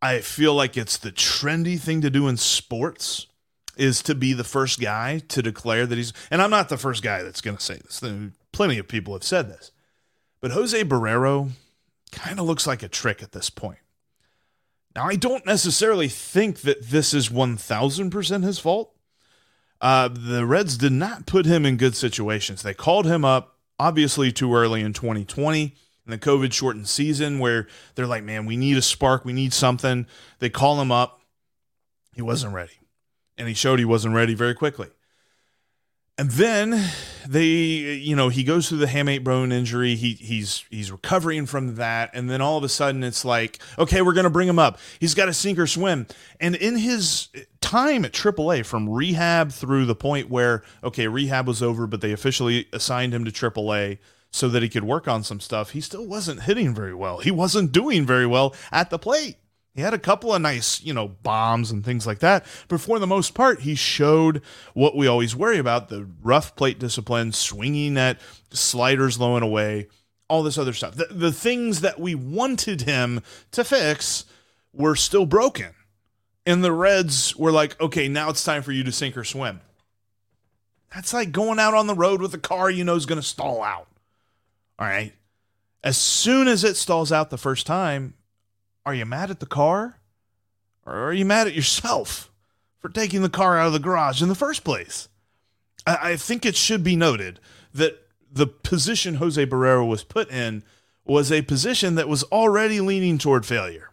I 0.01 0.19
feel 0.19 0.53
like 0.53 0.77
it's 0.77 0.97
the 0.97 1.11
trendy 1.11 1.79
thing 1.79 2.01
to 2.01 2.09
do 2.09 2.27
in 2.27 2.37
sports 2.37 3.27
is 3.75 4.01
to 4.03 4.15
be 4.15 4.33
the 4.33 4.43
first 4.43 4.79
guy 4.79 5.19
to 5.27 5.41
declare 5.41 5.85
that 5.85 5.97
he's 5.97 6.13
and 6.31 6.41
I'm 6.41 6.49
not 6.49 6.69
the 6.69 6.77
first 6.77 7.03
guy 7.03 7.23
that's 7.23 7.41
going 7.41 7.57
to 7.57 7.63
say 7.63 7.77
this. 7.77 8.01
Plenty 8.51 8.77
of 8.77 8.87
people 8.87 9.13
have 9.13 9.23
said 9.23 9.49
this. 9.49 9.71
But 10.39 10.51
Jose 10.51 10.83
Barrero 10.83 11.51
kind 12.11 12.39
of 12.39 12.45
looks 12.45 12.67
like 12.67 12.83
a 12.83 12.87
trick 12.87 13.23
at 13.23 13.31
this 13.31 13.49
point. 13.49 13.79
Now, 14.95 15.07
I 15.07 15.15
don't 15.15 15.45
necessarily 15.45 16.07
think 16.07 16.61
that 16.61 16.83
this 16.83 17.13
is 17.13 17.29
1000% 17.29 18.43
his 18.43 18.59
fault. 18.59 18.93
Uh, 19.81 20.07
the 20.07 20.45
Reds 20.45 20.77
did 20.77 20.93
not 20.93 21.25
put 21.25 21.45
him 21.45 21.65
in 21.65 21.75
good 21.75 21.95
situations. 21.95 22.63
They 22.63 22.73
called 22.73 23.05
him 23.05 23.25
up 23.25 23.57
obviously 23.77 24.31
too 24.31 24.55
early 24.55 24.81
in 24.81 24.93
2020 24.93 25.63
in 26.05 26.11
the 26.11 26.17
COVID 26.17 26.53
shortened 26.53 26.87
season 26.87 27.39
where 27.39 27.67
they're 27.95 28.07
like, 28.07 28.23
man, 28.23 28.45
we 28.45 28.55
need 28.55 28.77
a 28.77 28.81
spark, 28.81 29.25
we 29.25 29.33
need 29.33 29.53
something. 29.53 30.07
They 30.39 30.49
call 30.49 30.79
him 30.79 30.91
up. 30.91 31.21
He 32.13 32.21
wasn't 32.21 32.53
ready. 32.53 32.79
And 33.37 33.47
he 33.47 33.53
showed 33.53 33.79
he 33.79 33.85
wasn't 33.85 34.15
ready 34.15 34.33
very 34.33 34.53
quickly. 34.53 34.87
And 36.17 36.31
then 36.31 36.81
they, 37.27 37.43
you 37.43 38.15
know, 38.15 38.29
he 38.29 38.45
goes 38.45 38.69
through 38.69 38.77
the 38.77 38.85
hamate 38.85 39.25
bone 39.25 39.51
injury. 39.51 39.95
He 39.95 40.13
he's 40.13 40.63
he's 40.69 40.89
recovering 40.89 41.45
from 41.45 41.75
that, 41.75 42.11
and 42.13 42.29
then 42.29 42.39
all 42.39 42.57
of 42.57 42.63
a 42.63 42.69
sudden 42.69 43.03
it's 43.03 43.25
like, 43.25 43.59
okay, 43.77 44.01
we're 44.01 44.13
gonna 44.13 44.29
bring 44.29 44.47
him 44.47 44.59
up. 44.59 44.79
He's 44.99 45.13
got 45.13 45.25
to 45.25 45.33
sink 45.33 45.59
or 45.59 45.67
swim. 45.67 46.07
And 46.39 46.55
in 46.55 46.77
his 46.77 47.27
time 47.59 48.05
at 48.05 48.13
AAA, 48.13 48.65
from 48.65 48.89
rehab 48.89 49.51
through 49.51 49.85
the 49.85 49.95
point 49.95 50.29
where 50.29 50.63
okay, 50.85 51.09
rehab 51.09 51.47
was 51.47 51.61
over, 51.61 51.85
but 51.85 51.99
they 51.99 52.13
officially 52.13 52.67
assigned 52.71 53.13
him 53.13 53.25
to 53.25 53.31
AAA 53.31 53.97
so 54.31 54.47
that 54.49 54.63
he 54.63 54.69
could 54.69 54.85
work 54.85 55.09
on 55.09 55.21
some 55.21 55.41
stuff. 55.41 55.71
He 55.71 55.81
still 55.81 56.05
wasn't 56.05 56.43
hitting 56.43 56.73
very 56.73 56.93
well. 56.93 57.19
He 57.19 57.31
wasn't 57.31 57.73
doing 57.73 58.05
very 58.05 58.25
well 58.25 58.55
at 58.71 58.89
the 58.89 58.99
plate. 58.99 59.37
He 59.75 59.81
had 59.81 59.93
a 59.93 59.99
couple 59.99 60.33
of 60.33 60.41
nice, 60.41 60.81
you 60.81 60.93
know, 60.93 61.09
bombs 61.09 61.69
and 61.69 61.83
things 61.83 62.07
like 62.07 62.19
that. 62.19 62.45
But 62.69 62.79
for 62.79 62.97
the 62.97 63.05
most 63.05 63.33
part, 63.33 63.59
he 63.59 63.75
showed 63.75 64.41
what 64.73 64.95
we 64.95 65.05
always 65.05 65.35
worry 65.35 65.57
about 65.57 65.89
the 65.89 66.07
rough 66.23 66.55
plate 66.55 66.79
discipline, 66.79 67.33
swinging 67.33 67.97
at 67.97 68.17
sliders 68.51 69.19
low 69.19 69.35
and 69.35 69.43
away, 69.43 69.87
all 70.29 70.43
this 70.43 70.57
other 70.57 70.71
stuff. 70.71 70.95
The, 70.95 71.07
the 71.11 71.33
things 71.33 71.81
that 71.81 71.99
we 71.99 72.15
wanted 72.15 72.83
him 72.83 73.21
to 73.51 73.65
fix 73.65 74.23
were 74.73 74.95
still 74.95 75.25
broken. 75.25 75.73
And 76.45 76.63
the 76.63 76.71
Reds 76.71 77.35
were 77.35 77.51
like, 77.51 77.79
okay, 77.81 78.07
now 78.07 78.29
it's 78.29 78.45
time 78.45 78.61
for 78.61 78.71
you 78.71 78.83
to 78.85 78.93
sink 78.93 79.17
or 79.17 79.25
swim. 79.25 79.59
That's 80.93 81.13
like 81.13 81.33
going 81.33 81.59
out 81.59 81.73
on 81.73 81.87
the 81.87 81.95
road 81.95 82.21
with 82.21 82.33
a 82.33 82.39
car 82.39 82.69
you 82.69 82.85
know 82.85 82.95
is 82.95 83.05
going 83.05 83.19
to 83.19 83.27
stall 83.27 83.61
out. 83.61 83.87
All 84.79 84.87
right. 84.87 85.11
As 85.83 85.97
soon 85.97 86.47
as 86.47 86.63
it 86.63 86.77
stalls 86.77 87.11
out 87.11 87.29
the 87.29 87.37
first 87.37 87.67
time, 87.67 88.13
are 88.85 88.93
you 88.93 89.05
mad 89.05 89.31
at 89.31 89.39
the 89.39 89.45
car? 89.45 89.99
Or 90.85 90.93
are 90.93 91.13
you 91.13 91.25
mad 91.25 91.47
at 91.47 91.55
yourself 91.55 92.31
for 92.79 92.89
taking 92.89 93.21
the 93.21 93.29
car 93.29 93.57
out 93.57 93.67
of 93.67 93.73
the 93.73 93.79
garage 93.79 94.21
in 94.21 94.29
the 94.29 94.35
first 94.35 94.63
place? 94.63 95.09
I, 95.87 96.11
I 96.11 96.15
think 96.15 96.45
it 96.45 96.55
should 96.55 96.83
be 96.83 96.95
noted 96.95 97.39
that 97.73 98.01
the 98.31 98.47
position 98.47 99.15
Jose 99.15 99.43
Barrero 99.45 99.87
was 99.87 100.03
put 100.03 100.29
in 100.29 100.63
was 101.05 101.31
a 101.31 101.41
position 101.43 101.95
that 101.95 102.09
was 102.09 102.23
already 102.25 102.81
leaning 102.81 103.17
toward 103.17 103.45
failure. 103.45 103.91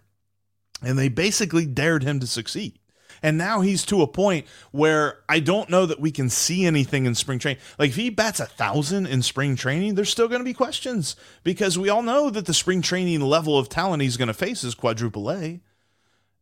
And 0.83 0.99
they 0.99 1.09
basically 1.09 1.67
dared 1.67 2.03
him 2.03 2.21
to 2.21 2.27
succeed. 2.27 2.79
And 3.23 3.39
now 3.39 3.61
he's 3.61 3.85
to 3.87 4.03
a 4.03 4.07
point 4.07 4.47
where 4.73 5.21
I 5.29 5.41
don't 5.41 5.71
know 5.71 5.87
that 5.87 6.01
we 6.01 6.11
can 6.11 6.29
see 6.29 6.65
anything 6.65 7.07
in 7.07 7.15
spring 7.15 7.39
training. 7.39 7.63
Like 7.79 7.91
if 7.91 7.97
he 7.97 8.11
bats 8.11 8.41
a 8.41 8.47
thousand 8.47 9.07
in 9.07 9.23
spring 9.23 9.55
training, 9.55 9.95
there's 9.95 10.11
still 10.11 10.29
going 10.29 10.41
to 10.41 10.45
be 10.45 10.55
questions 10.55 11.15
because 11.45 11.79
we 11.79 11.89
all 11.89 12.03
know 12.03 12.31
that 12.31 12.47
the 12.47 12.55
spring 12.55 12.83
training 12.83 13.21
level 13.21 13.59
of 13.59 13.69
talent 13.69 14.03
he's 14.03 14.17
going 14.17 14.29
to 14.29 14.35
face 14.35 14.65
is 14.65 14.75
quadruple 14.75 15.31
A. 15.31 15.61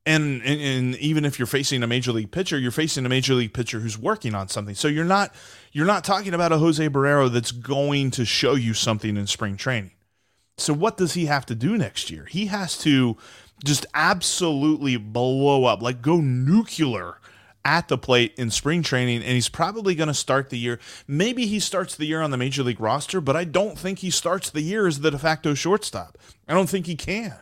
And, 0.07 0.43
and, 0.43 0.61
and 0.61 0.97
even 0.97 1.27
if 1.27 1.39
you're 1.39 1.47
facing 1.47 1.83
a 1.83 1.87
major 1.87 2.11
league 2.11 2.31
pitcher, 2.31 2.59
you're 2.59 2.71
facing 2.71 3.05
a 3.05 3.11
major 3.11 3.35
league 3.35 3.53
pitcher 3.53 3.81
who's 3.81 3.99
working 3.99 4.35
on 4.35 4.49
something. 4.49 4.75
So 4.75 4.89
you're 4.89 5.05
not 5.05 5.35
you're 5.73 5.87
not 5.87 6.05
talking 6.05 6.33
about 6.33 6.53
a 6.53 6.59
Jose 6.59 6.89
Barrero 6.89 7.31
that's 7.31 7.53
going 7.53 8.11
to 8.13 8.25
show 8.25 8.55
you 8.55 8.73
something 8.73 9.19
in 9.19 9.27
spring 9.27 9.57
training. 9.57 9.93
So 10.57 10.73
what 10.73 10.97
does 10.97 11.15
he 11.15 11.27
have 11.27 11.47
to 11.47 11.55
do 11.55 11.77
next 11.77 12.11
year? 12.11 12.25
He 12.25 12.47
has 12.47 12.79
to 12.79 13.17
just 13.65 13.87
absolutely 13.95 14.97
blow 14.97 15.65
up, 15.65 15.83
like 15.83 16.03
go 16.03 16.21
nuclear 16.21 17.17
at 17.65 17.89
the 17.89 17.99
plate 17.99 18.35
in 18.39 18.51
spring 18.51 18.83
training, 18.83 19.23
and 19.23 19.33
he's 19.33 19.49
probably 19.49 19.95
going 19.95 20.09
to 20.09 20.15
start 20.15 20.51
the 20.51 20.59
year. 20.59 20.79
Maybe 21.07 21.47
he 21.47 21.61
starts 21.61 21.95
the 21.95 22.07
year 22.07 22.23
on 22.23 22.31
the 22.31 22.39
major 22.39 22.63
league 22.63 22.81
roster, 22.81 23.21
but 23.21 23.37
I 23.37 23.45
don't 23.45 23.79
think 23.79 23.99
he 23.99 24.11
starts 24.11 24.51
the 24.51 24.63
year 24.63 24.87
as 24.87 25.01
the 25.01 25.11
de 25.11 25.19
facto 25.19 25.55
shortstop. 25.55 26.17
I 26.49 26.55
don't 26.55 26.69
think 26.69 26.87
he 26.87 26.97
can 26.97 27.37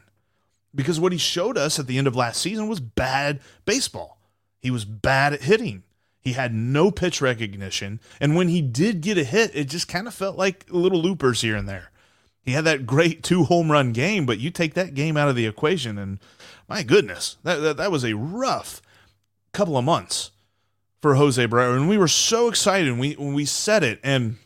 because 0.74 1.00
what 1.00 1.12
he 1.12 1.18
showed 1.18 1.56
us 1.56 1.78
at 1.78 1.86
the 1.86 1.98
end 1.98 2.06
of 2.06 2.16
last 2.16 2.40
season 2.40 2.68
was 2.68 2.80
bad 2.80 3.40
baseball. 3.64 4.18
He 4.60 4.70
was 4.70 4.84
bad 4.84 5.32
at 5.32 5.42
hitting. 5.42 5.84
He 6.20 6.32
had 6.32 6.52
no 6.52 6.90
pitch 6.90 7.20
recognition, 7.20 8.00
and 8.20 8.34
when 8.34 8.48
he 8.48 8.60
did 8.60 9.00
get 9.00 9.18
a 9.18 9.24
hit, 9.24 9.52
it 9.54 9.68
just 9.68 9.88
kind 9.88 10.06
of 10.08 10.14
felt 10.14 10.36
like 10.36 10.66
little 10.68 11.00
loopers 11.00 11.40
here 11.40 11.56
and 11.56 11.68
there. 11.68 11.90
He 12.44 12.52
had 12.52 12.64
that 12.64 12.86
great 12.86 13.22
two 13.22 13.44
home 13.44 13.70
run 13.70 13.92
game, 13.92 14.26
but 14.26 14.38
you 14.38 14.50
take 14.50 14.74
that 14.74 14.94
game 14.94 15.16
out 15.16 15.28
of 15.28 15.36
the 15.36 15.46
equation, 15.46 15.98
and 15.98 16.18
my 16.68 16.82
goodness, 16.82 17.38
that, 17.44 17.56
that, 17.56 17.76
that 17.78 17.90
was 17.90 18.04
a 18.04 18.14
rough 18.14 18.82
couple 19.52 19.76
of 19.76 19.84
months 19.84 20.30
for 21.00 21.14
Jose 21.14 21.44
Barrero. 21.46 21.76
And 21.76 21.88
we 21.88 21.98
were 21.98 22.08
so 22.08 22.48
excited 22.48 22.90
when 22.90 22.98
we, 22.98 23.12
when 23.14 23.34
we 23.34 23.44
said 23.44 23.82
it. 23.82 24.00
And, 24.02 24.36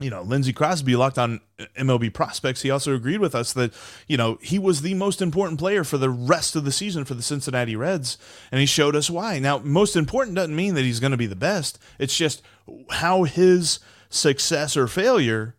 you 0.00 0.10
know, 0.10 0.22
Lindsay 0.22 0.52
Crosby 0.52 0.96
locked 0.96 1.18
on 1.18 1.40
MLB 1.78 2.12
prospects. 2.12 2.62
He 2.62 2.70
also 2.70 2.94
agreed 2.94 3.20
with 3.20 3.34
us 3.34 3.52
that, 3.52 3.72
you 4.08 4.16
know, 4.16 4.38
he 4.42 4.58
was 4.58 4.82
the 4.82 4.94
most 4.94 5.22
important 5.22 5.58
player 5.58 5.84
for 5.84 5.98
the 5.98 6.10
rest 6.10 6.56
of 6.56 6.64
the 6.64 6.72
season 6.72 7.04
for 7.04 7.14
the 7.14 7.22
Cincinnati 7.22 7.76
Reds. 7.76 8.18
And 8.50 8.60
he 8.60 8.66
showed 8.66 8.96
us 8.96 9.10
why. 9.10 9.38
Now, 9.38 9.58
most 9.58 9.96
important 9.96 10.36
doesn't 10.36 10.56
mean 10.56 10.74
that 10.74 10.82
he's 10.82 11.00
going 11.00 11.12
to 11.12 11.16
be 11.16 11.26
the 11.26 11.36
best, 11.36 11.78
it's 11.98 12.16
just 12.16 12.42
how 12.90 13.24
his 13.24 13.78
success 14.08 14.76
or 14.76 14.86
failure 14.86 15.54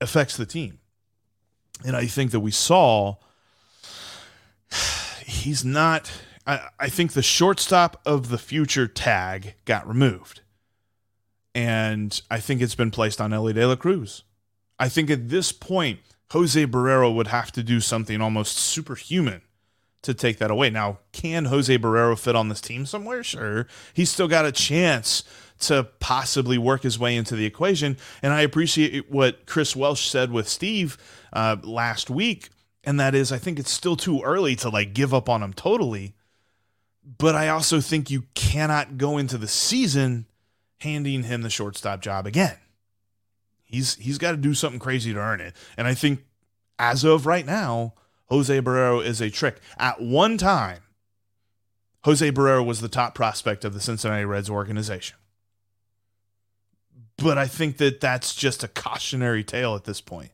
affects 0.00 0.36
the 0.36 0.46
team. 0.46 0.80
And 1.84 1.96
I 1.96 2.06
think 2.06 2.30
that 2.30 2.40
we 2.40 2.50
saw 2.50 3.16
he's 5.24 5.64
not. 5.64 6.10
I, 6.46 6.68
I 6.78 6.88
think 6.88 7.12
the 7.12 7.22
shortstop 7.22 8.00
of 8.04 8.28
the 8.28 8.38
future 8.38 8.86
tag 8.86 9.54
got 9.64 9.86
removed. 9.88 10.40
And 11.54 12.20
I 12.30 12.40
think 12.40 12.60
it's 12.60 12.74
been 12.74 12.90
placed 12.90 13.20
on 13.20 13.32
Elly 13.32 13.52
De 13.52 13.66
La 13.66 13.76
Cruz. 13.76 14.24
I 14.78 14.88
think 14.88 15.08
at 15.10 15.28
this 15.28 15.52
point, 15.52 16.00
Jose 16.32 16.66
Barrero 16.66 17.14
would 17.14 17.28
have 17.28 17.52
to 17.52 17.62
do 17.62 17.80
something 17.80 18.20
almost 18.20 18.56
superhuman 18.56 19.42
to 20.02 20.12
take 20.14 20.38
that 20.38 20.50
away. 20.50 20.68
Now, 20.68 20.98
can 21.12 21.46
Jose 21.46 21.78
Barrero 21.78 22.18
fit 22.18 22.34
on 22.34 22.48
this 22.48 22.60
team 22.60 22.84
somewhere? 22.86 23.22
Sure. 23.22 23.66
He's 23.94 24.10
still 24.10 24.28
got 24.28 24.44
a 24.44 24.52
chance 24.52 25.22
to 25.60 25.84
possibly 26.00 26.58
work 26.58 26.82
his 26.82 26.98
way 26.98 27.16
into 27.16 27.36
the 27.36 27.46
equation. 27.46 27.96
And 28.22 28.32
I 28.32 28.42
appreciate 28.42 29.10
what 29.10 29.46
Chris 29.46 29.74
Welsh 29.74 30.08
said 30.08 30.30
with 30.30 30.48
Steve 30.48 30.98
uh, 31.32 31.56
last 31.62 32.10
week, 32.10 32.50
and 32.82 32.98
that 33.00 33.14
is 33.14 33.32
I 33.32 33.38
think 33.38 33.58
it's 33.58 33.70
still 33.70 33.96
too 33.96 34.22
early 34.22 34.56
to 34.56 34.68
like 34.68 34.94
give 34.94 35.14
up 35.14 35.28
on 35.28 35.42
him 35.42 35.52
totally. 35.52 36.14
But 37.18 37.34
I 37.34 37.48
also 37.48 37.80
think 37.80 38.10
you 38.10 38.24
cannot 38.34 38.96
go 38.96 39.18
into 39.18 39.36
the 39.36 39.48
season 39.48 40.26
handing 40.80 41.24
him 41.24 41.42
the 41.42 41.50
shortstop 41.50 42.00
job 42.00 42.26
again. 42.26 42.56
He's 43.62 43.96
he's 43.96 44.18
got 44.18 44.32
to 44.32 44.36
do 44.36 44.54
something 44.54 44.80
crazy 44.80 45.12
to 45.12 45.18
earn 45.18 45.40
it. 45.40 45.54
And 45.76 45.86
I 45.86 45.94
think 45.94 46.24
as 46.78 47.04
of 47.04 47.26
right 47.26 47.46
now, 47.46 47.94
Jose 48.26 48.60
Barrero 48.60 49.04
is 49.04 49.20
a 49.20 49.30
trick. 49.30 49.60
At 49.78 50.00
one 50.00 50.38
time, 50.38 50.80
Jose 52.04 52.30
Barrero 52.32 52.64
was 52.64 52.80
the 52.80 52.88
top 52.88 53.14
prospect 53.14 53.64
of 53.64 53.74
the 53.74 53.80
Cincinnati 53.80 54.24
Reds 54.24 54.50
organization 54.50 55.16
but 57.16 57.38
I 57.38 57.46
think 57.46 57.78
that 57.78 58.00
that's 58.00 58.34
just 58.34 58.64
a 58.64 58.68
cautionary 58.68 59.44
tale 59.44 59.74
at 59.74 59.84
this 59.84 60.00
point. 60.00 60.30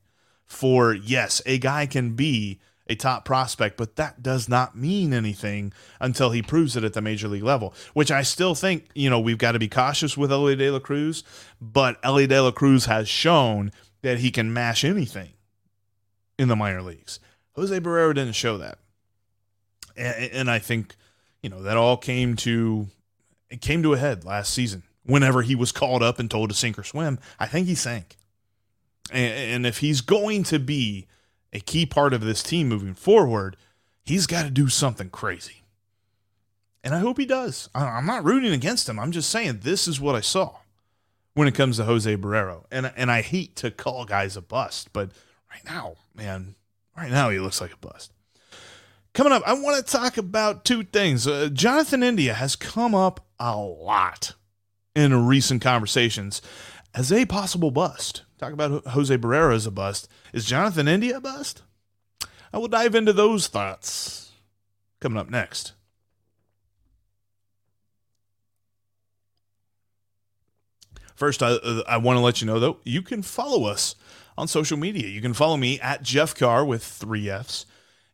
For 0.47 0.93
yes, 0.95 1.41
a 1.47 1.59
guy 1.59 1.87
can 1.87 2.17
be 2.17 2.61
a 2.89 2.97
top 2.97 3.25
prospect, 3.25 3.77
but 3.77 3.95
that 3.97 4.21
does 4.21 4.49
not 4.49 4.77
mean 4.77 5.15
anything 5.15 5.73
until 6.01 6.33
he 6.33 6.43
proves 6.43 6.77
it 6.77 6.83
at 6.83 6.93
the 6.93 7.01
major 7.01 7.29
league 7.29 7.45
level, 7.45 7.73
which 7.95 8.11
I 8.11 8.23
still 8.23 8.57
think, 8.57 8.89
you 8.95 9.09
know, 9.09 9.21
we've 9.21 9.39
got 9.39 9.53
to 9.53 9.61
be 9.61 9.69
cautious 9.69 10.17
with 10.17 10.33
Elly 10.33 10.57
De 10.57 10.71
La 10.71 10.81
Cruz, 10.81 11.23
but 11.61 12.01
Elly 12.03 12.27
De 12.27 12.43
La 12.43 12.51
Cruz 12.51 12.87
has 12.87 13.09
shown 13.09 13.71
that 14.03 14.19
he 14.19 14.33
can 14.33 14.53
mash 14.53 14.83
anything 14.83 15.31
in 16.37 16.49
the 16.49 16.57
minor 16.57 16.83
leagues. 16.83 17.21
Jose 17.55 17.79
Barrero 17.79 18.13
didn't 18.13 18.33
show 18.33 18.59
that. 18.59 18.79
And, 19.97 20.33
and 20.33 20.51
I 20.51 20.59
think, 20.59 20.97
you 21.43 21.51
know, 21.51 21.63
that 21.63 21.77
all 21.77 21.97
came 21.97 22.35
to 22.37 22.89
it 23.51 23.61
came 23.61 23.83
to 23.83 23.93
a 23.93 23.99
head 23.99 24.25
last 24.25 24.53
season. 24.53 24.83
Whenever 25.05 25.43
he 25.43 25.55
was 25.55 25.73
called 25.73 26.03
up 26.03 26.19
and 26.19 26.31
told 26.31 26.51
to 26.51 26.55
sink 26.55 26.79
or 26.79 26.85
swim, 26.85 27.19
I 27.39 27.47
think 27.47 27.67
he 27.67 27.75
sank. 27.75 28.17
And, 29.11 29.33
and 29.33 29.67
if 29.67 29.79
he's 29.79 30.01
going 30.01 30.45
to 30.45 30.59
be 30.59 31.07
a 31.53 31.61
key 31.61 31.87
part 31.87 32.13
of 32.13 32.21
this 32.21 32.43
team 32.43 32.69
moving 32.69 32.95
forward, 32.95 33.57
he's 34.05 34.27
got 34.27 34.45
to 34.45 34.51
do 34.51 34.69
something 34.69 35.11
crazy. 35.11 35.65
And 36.83 36.95
I 36.95 36.99
hope 36.99 37.19
he 37.19 37.27
does. 37.27 37.69
I'm 37.75 38.07
not 38.07 38.25
rooting 38.25 38.53
against 38.53 38.89
him. 38.89 38.99
I'm 38.99 39.13
just 39.13 39.31
saying 39.31 39.61
this 39.63 39.87
is 39.87 40.01
what 40.01 40.15
I 40.15 40.21
saw 40.21 40.57
when 41.35 41.47
it 41.47 41.55
comes 41.55 41.77
to 41.77 41.85
Jose 41.85 42.17
Barrero. 42.17 42.65
And 42.71 42.91
and 42.97 43.11
I 43.11 43.21
hate 43.23 43.57
to 43.57 43.71
call 43.71 44.05
guys 44.05 44.37
a 44.37 44.41
bust, 44.41 44.93
but 44.93 45.11
right 45.51 45.65
now, 45.65 45.97
man, 46.15 46.55
right 46.97 47.11
now 47.11 47.29
he 47.29 47.39
looks 47.39 47.61
like 47.61 47.73
a 47.73 47.77
bust. 47.77 48.13
Coming 49.13 49.33
up, 49.33 49.43
I 49.45 49.55
want 49.55 49.85
to 49.85 49.93
talk 49.93 50.17
about 50.17 50.65
two 50.65 50.85
things. 50.85 51.27
Uh, 51.27 51.51
Jonathan 51.53 52.03
India 52.03 52.33
has 52.33 52.57
come 52.57 52.95
up 52.95 53.27
a 53.39 53.57
lot 53.57 54.35
in 54.95 55.27
recent 55.27 55.63
conversations 55.63 56.43
as 56.95 57.13
a 57.13 57.25
possible 57.27 57.71
bust. 57.71 58.23
Talk 58.39 58.53
about 58.53 58.87
Jose 58.89 59.17
Barrero 59.17 59.55
as 59.55 59.67
a 59.67 59.71
bust. 59.71 60.09
Is 60.33 60.45
Jonathan 60.45 60.89
India 60.89 61.19
a 61.19 61.21
bust? 61.21 61.63
I 62.53 62.59
will 62.59 62.69
dive 62.69 62.95
into 62.95 63.13
those 63.13 63.47
thoughts 63.47 64.33
coming 65.01 65.19
up 65.19 65.31
next. 65.31 65.73
First, 71.15 71.43
I, 71.43 71.59
I 71.87 71.99
want 71.99 72.17
to 72.17 72.21
let 72.21 72.41
you 72.41 72.47
know, 72.47 72.59
though, 72.59 72.79
you 72.83 73.03
can 73.03 73.23
follow 73.23 73.65
us 73.65 73.95
on 74.39 74.49
social 74.49 74.79
media. 74.79 75.07
You 75.07 75.21
can 75.21 75.35
follow 75.35 75.59
me 75.59 75.79
at 75.81 76.03
Jeff 76.03 76.35
Carr 76.35 76.65
with 76.65 76.83
three 76.83 77.29
F's. 77.29 77.67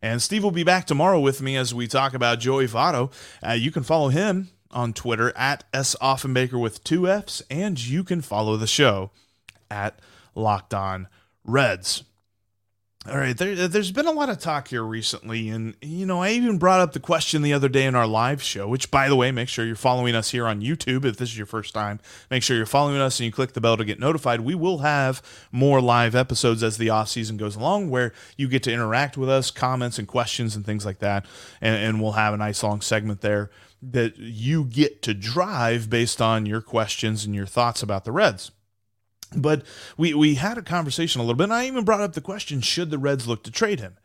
And 0.02 0.20
Steve 0.20 0.42
will 0.42 0.50
be 0.50 0.64
back 0.64 0.86
tomorrow 0.86 1.20
with 1.20 1.40
me 1.40 1.56
as 1.56 1.72
we 1.72 1.86
talk 1.86 2.14
about 2.14 2.40
Joey 2.40 2.66
Votto. 2.66 3.12
Uh, 3.46 3.52
you 3.52 3.70
can 3.70 3.84
follow 3.84 4.08
him 4.08 4.48
on 4.70 4.92
Twitter 4.92 5.32
at 5.36 5.64
S. 5.72 5.96
Offenbaker 6.00 6.60
with 6.60 6.84
two 6.84 7.08
F's, 7.08 7.42
and 7.50 7.84
you 7.84 8.04
can 8.04 8.20
follow 8.20 8.56
the 8.56 8.66
show 8.66 9.10
at 9.70 9.98
Locked 10.34 10.74
On 10.74 11.08
Reds. 11.44 12.04
All 13.08 13.16
right, 13.16 13.38
there, 13.38 13.54
has 13.54 13.92
been 13.92 14.08
a 14.08 14.12
lot 14.12 14.30
of 14.30 14.40
talk 14.40 14.66
here 14.66 14.82
recently, 14.82 15.48
and 15.48 15.76
you 15.80 16.06
know, 16.06 16.22
I 16.22 16.30
even 16.30 16.58
brought 16.58 16.80
up 16.80 16.92
the 16.92 16.98
question 16.98 17.42
the 17.42 17.52
other 17.52 17.68
day 17.68 17.84
in 17.84 17.94
our 17.94 18.06
live 18.06 18.42
show. 18.42 18.66
Which, 18.66 18.90
by 18.90 19.08
the 19.08 19.14
way, 19.14 19.30
make 19.30 19.48
sure 19.48 19.64
you're 19.64 19.76
following 19.76 20.16
us 20.16 20.30
here 20.30 20.44
on 20.44 20.60
YouTube 20.60 21.04
if 21.04 21.16
this 21.16 21.30
is 21.30 21.38
your 21.38 21.46
first 21.46 21.72
time. 21.72 22.00
Make 22.32 22.42
sure 22.42 22.56
you're 22.56 22.66
following 22.66 23.00
us 23.00 23.20
and 23.20 23.26
you 23.26 23.30
click 23.30 23.52
the 23.52 23.60
bell 23.60 23.76
to 23.76 23.84
get 23.84 24.00
notified. 24.00 24.40
We 24.40 24.56
will 24.56 24.78
have 24.78 25.22
more 25.52 25.80
live 25.80 26.16
episodes 26.16 26.64
as 26.64 26.78
the 26.78 26.90
off 26.90 27.08
season 27.08 27.36
goes 27.36 27.54
along, 27.54 27.90
where 27.90 28.12
you 28.36 28.48
get 28.48 28.64
to 28.64 28.72
interact 28.72 29.16
with 29.16 29.30
us, 29.30 29.52
comments 29.52 30.00
and 30.00 30.08
questions 30.08 30.56
and 30.56 30.66
things 30.66 30.84
like 30.84 30.98
that, 30.98 31.26
and, 31.60 31.76
and 31.76 32.02
we'll 32.02 32.12
have 32.12 32.34
a 32.34 32.38
nice 32.38 32.64
long 32.64 32.80
segment 32.80 33.20
there 33.20 33.50
that 33.82 34.16
you 34.16 34.64
get 34.64 35.02
to 35.02 35.14
drive 35.14 35.90
based 35.90 36.20
on 36.20 36.46
your 36.46 36.60
questions 36.60 37.24
and 37.24 37.34
your 37.34 37.46
thoughts 37.46 37.82
about 37.82 38.04
the 38.04 38.12
Reds. 38.12 38.50
But 39.34 39.64
we 39.96 40.14
we 40.14 40.36
had 40.36 40.58
a 40.58 40.62
conversation 40.62 41.20
a 41.20 41.24
little 41.24 41.36
bit, 41.36 41.44
and 41.44 41.52
I 41.52 41.66
even 41.66 41.84
brought 41.84 42.00
up 42.00 42.14
the 42.14 42.20
question: 42.20 42.60
Should 42.60 42.90
the 42.90 42.98
Reds 42.98 43.26
look 43.26 43.42
to 43.44 43.50
trade 43.50 43.80
him? 43.80 43.96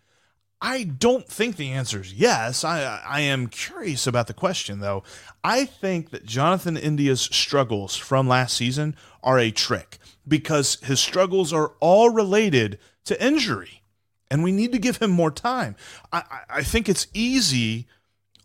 I 0.61 0.83
don't 0.83 1.27
think 1.27 1.55
the 1.55 1.71
answer 1.71 2.01
is 2.01 2.13
yes. 2.13 2.63
I 2.63 3.01
I 3.05 3.21
am 3.21 3.47
curious 3.47 4.05
about 4.05 4.27
the 4.27 4.33
question 4.33 4.79
though. 4.79 5.03
I 5.43 5.65
think 5.65 6.11
that 6.11 6.25
Jonathan 6.25 6.77
India's 6.77 7.21
struggles 7.21 7.95
from 7.95 8.27
last 8.27 8.55
season 8.55 8.95
are 9.23 9.39
a 9.39 9.51
trick 9.51 9.97
because 10.27 10.75
his 10.83 10.99
struggles 10.99 11.51
are 11.51 11.73
all 11.79 12.11
related 12.11 12.77
to 13.05 13.25
injury, 13.25 13.81
and 14.29 14.43
we 14.43 14.51
need 14.51 14.71
to 14.71 14.79
give 14.79 14.97
him 14.97 15.09
more 15.09 15.31
time. 15.31 15.75
I 16.13 16.23
I 16.49 16.63
think 16.63 16.87
it's 16.87 17.07
easy, 17.13 17.87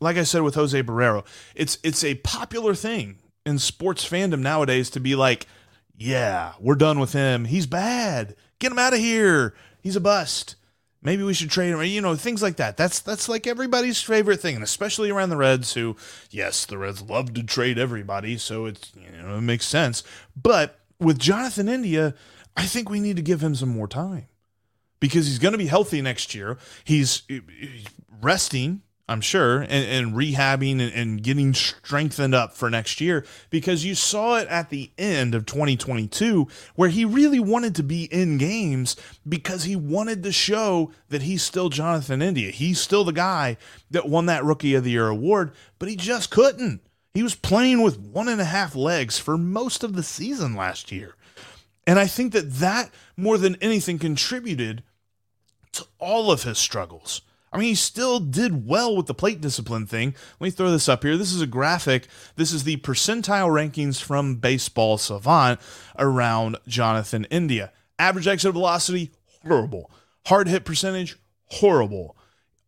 like 0.00 0.16
I 0.16 0.24
said 0.24 0.42
with 0.42 0.54
Jose 0.54 0.82
Barrero. 0.82 1.24
It's 1.54 1.78
it's 1.82 2.04
a 2.04 2.16
popular 2.16 2.74
thing 2.74 3.18
in 3.44 3.58
sports 3.58 4.08
fandom 4.08 4.40
nowadays 4.40 4.90
to 4.90 5.00
be 5.00 5.14
like 5.14 5.46
yeah, 5.98 6.52
we're 6.60 6.74
done 6.74 6.98
with 6.98 7.12
him. 7.12 7.46
He's 7.46 7.66
bad. 7.66 8.36
Get 8.58 8.72
him 8.72 8.78
out 8.78 8.92
of 8.92 8.98
here. 8.98 9.54
He's 9.80 9.96
a 9.96 10.00
bust. 10.00 10.56
Maybe 11.02 11.22
we 11.22 11.34
should 11.34 11.50
trade 11.50 11.70
him. 11.70 11.82
You 11.82 12.00
know, 12.00 12.16
things 12.16 12.42
like 12.42 12.56
that. 12.56 12.76
That's 12.76 13.00
that's 13.00 13.28
like 13.28 13.46
everybody's 13.46 14.02
favorite 14.02 14.40
thing, 14.40 14.56
and 14.56 14.64
especially 14.64 15.10
around 15.10 15.30
the 15.30 15.36
Reds, 15.36 15.74
who, 15.74 15.96
yes, 16.30 16.66
the 16.66 16.78
Reds 16.78 17.02
love 17.02 17.32
to 17.34 17.42
trade 17.42 17.78
everybody, 17.78 18.36
so 18.36 18.66
it's 18.66 18.92
you 18.94 19.22
know 19.22 19.36
it 19.36 19.42
makes 19.42 19.66
sense. 19.66 20.02
But 20.34 20.80
with 20.98 21.18
Jonathan 21.18 21.68
India, 21.68 22.14
I 22.56 22.66
think 22.66 22.90
we 22.90 23.00
need 23.00 23.16
to 23.16 23.22
give 23.22 23.42
him 23.42 23.54
some 23.54 23.68
more 23.68 23.88
time 23.88 24.26
because 24.98 25.26
he's 25.26 25.38
going 25.38 25.52
to 25.52 25.58
be 25.58 25.66
healthy 25.66 26.00
next 26.00 26.34
year. 26.34 26.58
He's, 26.84 27.22
he's 27.28 27.84
resting 28.20 28.82
I'm 29.08 29.20
sure, 29.20 29.60
and, 29.60 29.70
and 29.70 30.14
rehabbing 30.14 30.80
and, 30.80 30.92
and, 30.92 31.22
getting 31.22 31.54
strengthened 31.54 32.34
up 32.34 32.54
for 32.54 32.68
next 32.68 33.00
year 33.00 33.24
because 33.50 33.84
you 33.84 33.94
saw 33.94 34.36
it 34.36 34.48
at 34.48 34.68
the 34.68 34.90
end 34.98 35.32
of 35.32 35.46
2022 35.46 36.48
where 36.74 36.88
he 36.88 37.04
really 37.04 37.38
wanted 37.38 37.76
to 37.76 37.84
be 37.84 38.04
in 38.04 38.36
games 38.36 38.96
because 39.28 39.62
he 39.62 39.76
wanted 39.76 40.24
to 40.24 40.32
show 40.32 40.90
that 41.08 41.22
he's 41.22 41.44
still 41.44 41.68
Jonathan 41.68 42.20
India. 42.20 42.50
He's 42.50 42.80
still 42.80 43.04
the 43.04 43.12
guy 43.12 43.58
that 43.92 44.08
won 44.08 44.26
that 44.26 44.44
Rookie 44.44 44.74
of 44.74 44.82
the 44.82 44.90
Year 44.90 45.06
award, 45.06 45.52
but 45.78 45.88
he 45.88 45.94
just 45.94 46.30
couldn't. 46.30 46.80
He 47.14 47.22
was 47.22 47.36
playing 47.36 47.82
with 47.82 48.00
one 48.00 48.28
and 48.28 48.40
a 48.40 48.44
half 48.44 48.74
legs 48.74 49.20
for 49.20 49.38
most 49.38 49.84
of 49.84 49.94
the 49.94 50.02
season 50.02 50.56
last 50.56 50.90
year. 50.90 51.14
And 51.86 52.00
I 52.00 52.08
think 52.08 52.32
that 52.32 52.54
that 52.54 52.90
more 53.16 53.38
than 53.38 53.56
anything 53.60 54.00
contributed 54.00 54.82
to 55.72 55.86
all 55.98 56.32
of 56.32 56.42
his 56.42 56.58
struggles. 56.58 57.22
I 57.56 57.58
mean, 57.58 57.68
he 57.68 57.74
still 57.74 58.20
did 58.20 58.68
well 58.68 58.94
with 58.94 59.06
the 59.06 59.14
plate 59.14 59.40
discipline 59.40 59.86
thing. 59.86 60.14
Let 60.38 60.44
me 60.44 60.50
throw 60.50 60.70
this 60.70 60.90
up 60.90 61.02
here. 61.02 61.16
This 61.16 61.32
is 61.32 61.40
a 61.40 61.46
graphic. 61.46 62.06
This 62.34 62.52
is 62.52 62.64
the 62.64 62.76
percentile 62.76 63.48
rankings 63.48 63.98
from 63.98 64.34
Baseball 64.34 64.98
Savant 64.98 65.58
around 65.98 66.58
Jonathan 66.68 67.26
India. 67.30 67.72
Average 67.98 68.26
exit 68.26 68.52
velocity, 68.52 69.10
horrible. 69.42 69.90
Hard 70.26 70.48
hit 70.48 70.66
percentage, 70.66 71.16
horrible. 71.46 72.14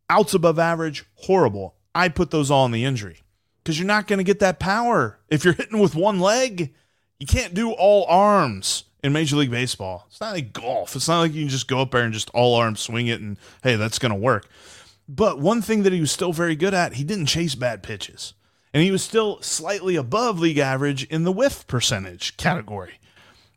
Outs 0.08 0.32
above 0.32 0.58
average, 0.58 1.04
horrible. 1.16 1.74
I 1.94 2.08
put 2.08 2.30
those 2.30 2.50
all 2.50 2.64
in 2.64 2.72
the 2.72 2.86
injury 2.86 3.20
because 3.62 3.78
you're 3.78 3.86
not 3.86 4.06
going 4.06 4.20
to 4.20 4.24
get 4.24 4.40
that 4.40 4.58
power 4.58 5.18
if 5.28 5.44
you're 5.44 5.52
hitting 5.52 5.80
with 5.80 5.94
one 5.94 6.18
leg. 6.18 6.72
You 7.18 7.26
can't 7.26 7.52
do 7.52 7.72
all 7.72 8.06
arms 8.08 8.84
in 9.02 9.12
Major 9.12 9.36
League 9.36 9.50
Baseball. 9.50 10.06
It's 10.08 10.20
not 10.20 10.32
like 10.32 10.52
golf. 10.52 10.96
It's 10.96 11.08
not 11.08 11.20
like 11.20 11.34
you 11.34 11.42
can 11.42 11.50
just 11.50 11.68
go 11.68 11.80
up 11.80 11.90
there 11.90 12.02
and 12.02 12.14
just 12.14 12.30
all 12.30 12.54
arm 12.54 12.76
swing 12.76 13.08
it 13.08 13.20
and 13.20 13.36
hey, 13.62 13.76
that's 13.76 13.98
going 13.98 14.12
to 14.12 14.18
work. 14.18 14.48
But 15.08 15.40
one 15.40 15.62
thing 15.62 15.84
that 15.84 15.92
he 15.92 16.00
was 16.00 16.12
still 16.12 16.34
very 16.34 16.54
good 16.54 16.74
at, 16.74 16.94
he 16.94 17.04
didn't 17.04 17.26
chase 17.26 17.54
bad 17.54 17.82
pitches. 17.82 18.34
And 18.74 18.82
he 18.82 18.90
was 18.90 19.02
still 19.02 19.40
slightly 19.40 19.96
above 19.96 20.38
league 20.38 20.58
average 20.58 21.04
in 21.04 21.24
the 21.24 21.32
whiff 21.32 21.66
percentage 21.66 22.36
category. 22.36 23.00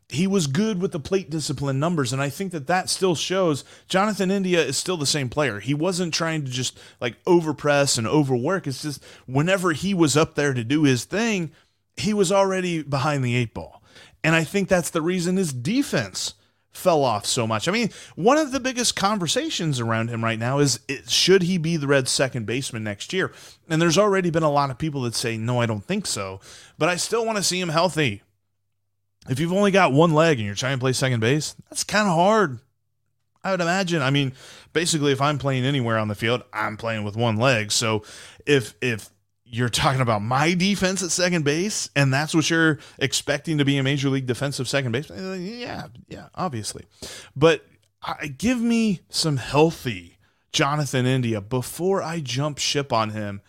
He 0.08 0.26
was 0.26 0.46
good 0.46 0.80
with 0.80 0.92
the 0.92 1.00
plate 1.00 1.30
discipline 1.30 1.78
numbers, 1.78 2.12
and 2.12 2.20
I 2.20 2.28
think 2.28 2.52
that 2.52 2.66
that 2.66 2.90
still 2.90 3.14
shows 3.14 3.64
Jonathan 3.88 4.30
India 4.30 4.62
is 4.62 4.76
still 4.76 4.98
the 4.98 5.06
same 5.06 5.30
player. 5.30 5.60
He 5.60 5.72
wasn't 5.72 6.12
trying 6.12 6.44
to 6.44 6.50
just 6.50 6.78
like 7.00 7.22
overpress 7.24 7.96
and 7.96 8.06
overwork. 8.06 8.66
It's 8.66 8.82
just 8.82 9.02
whenever 9.26 9.72
he 9.72 9.94
was 9.94 10.16
up 10.16 10.34
there 10.34 10.52
to 10.52 10.64
do 10.64 10.82
his 10.82 11.04
thing, 11.04 11.50
he 11.96 12.12
was 12.12 12.30
already 12.30 12.82
behind 12.82 13.24
the 13.24 13.36
eight 13.36 13.54
ball. 13.54 13.82
And 14.24 14.34
I 14.34 14.44
think 14.44 14.68
that's 14.68 14.90
the 14.90 15.02
reason 15.02 15.36
his 15.36 15.52
defense 15.52 16.34
fell 16.72 17.04
off 17.04 17.26
so 17.26 17.46
much. 17.46 17.68
I 17.68 17.72
mean, 17.72 17.90
one 18.16 18.38
of 18.38 18.50
the 18.50 18.60
biggest 18.60 18.96
conversations 18.96 19.78
around 19.78 20.08
him 20.08 20.24
right 20.24 20.38
now 20.38 20.58
is 20.58 20.80
should 21.06 21.42
he 21.42 21.58
be 21.58 21.76
the 21.76 21.86
Reds' 21.86 22.10
second 22.10 22.46
baseman 22.46 22.82
next 22.82 23.12
year? 23.12 23.32
And 23.68 23.80
there's 23.80 23.98
already 23.98 24.30
been 24.30 24.42
a 24.42 24.50
lot 24.50 24.70
of 24.70 24.78
people 24.78 25.02
that 25.02 25.14
say, 25.14 25.36
no, 25.36 25.60
I 25.60 25.66
don't 25.66 25.84
think 25.84 26.06
so. 26.06 26.40
But 26.78 26.88
I 26.88 26.96
still 26.96 27.26
want 27.26 27.36
to 27.36 27.44
see 27.44 27.60
him 27.60 27.68
healthy. 27.68 28.22
If 29.28 29.38
you've 29.38 29.52
only 29.52 29.70
got 29.70 29.92
one 29.92 30.12
leg 30.12 30.38
and 30.38 30.46
you're 30.46 30.54
trying 30.54 30.76
to 30.76 30.80
play 30.80 30.92
second 30.92 31.20
base, 31.20 31.54
that's 31.68 31.84
kind 31.84 32.08
of 32.08 32.14
hard. 32.14 32.58
I 33.44 33.50
would 33.50 33.60
imagine. 33.60 34.02
I 34.02 34.10
mean, 34.10 34.32
basically, 34.72 35.12
if 35.12 35.20
I'm 35.20 35.38
playing 35.38 35.64
anywhere 35.64 35.98
on 35.98 36.08
the 36.08 36.14
field, 36.14 36.42
I'm 36.52 36.76
playing 36.76 37.04
with 37.04 37.16
one 37.16 37.36
leg. 37.36 37.72
So 37.72 38.02
if 38.46 38.74
if 38.80 39.10
you're 39.52 39.68
talking 39.68 40.00
about 40.00 40.22
my 40.22 40.54
defense 40.54 41.02
at 41.02 41.10
second 41.10 41.44
base, 41.44 41.90
and 41.94 42.12
that's 42.12 42.34
what 42.34 42.48
you're 42.48 42.78
expecting 42.98 43.58
to 43.58 43.66
be 43.66 43.76
a 43.76 43.82
major 43.82 44.08
league 44.08 44.24
defensive 44.24 44.66
second 44.66 44.92
base. 44.92 45.10
Uh, 45.10 45.36
yeah, 45.38 45.88
yeah, 46.08 46.28
obviously. 46.34 46.86
But 47.36 47.62
I, 48.02 48.28
give 48.28 48.58
me 48.58 49.02
some 49.10 49.36
healthy 49.36 50.16
Jonathan 50.52 51.04
India 51.04 51.42
before 51.42 52.02
I 52.02 52.20
jump 52.20 52.56
ship 52.56 52.94
on 52.94 53.10
him 53.10 53.42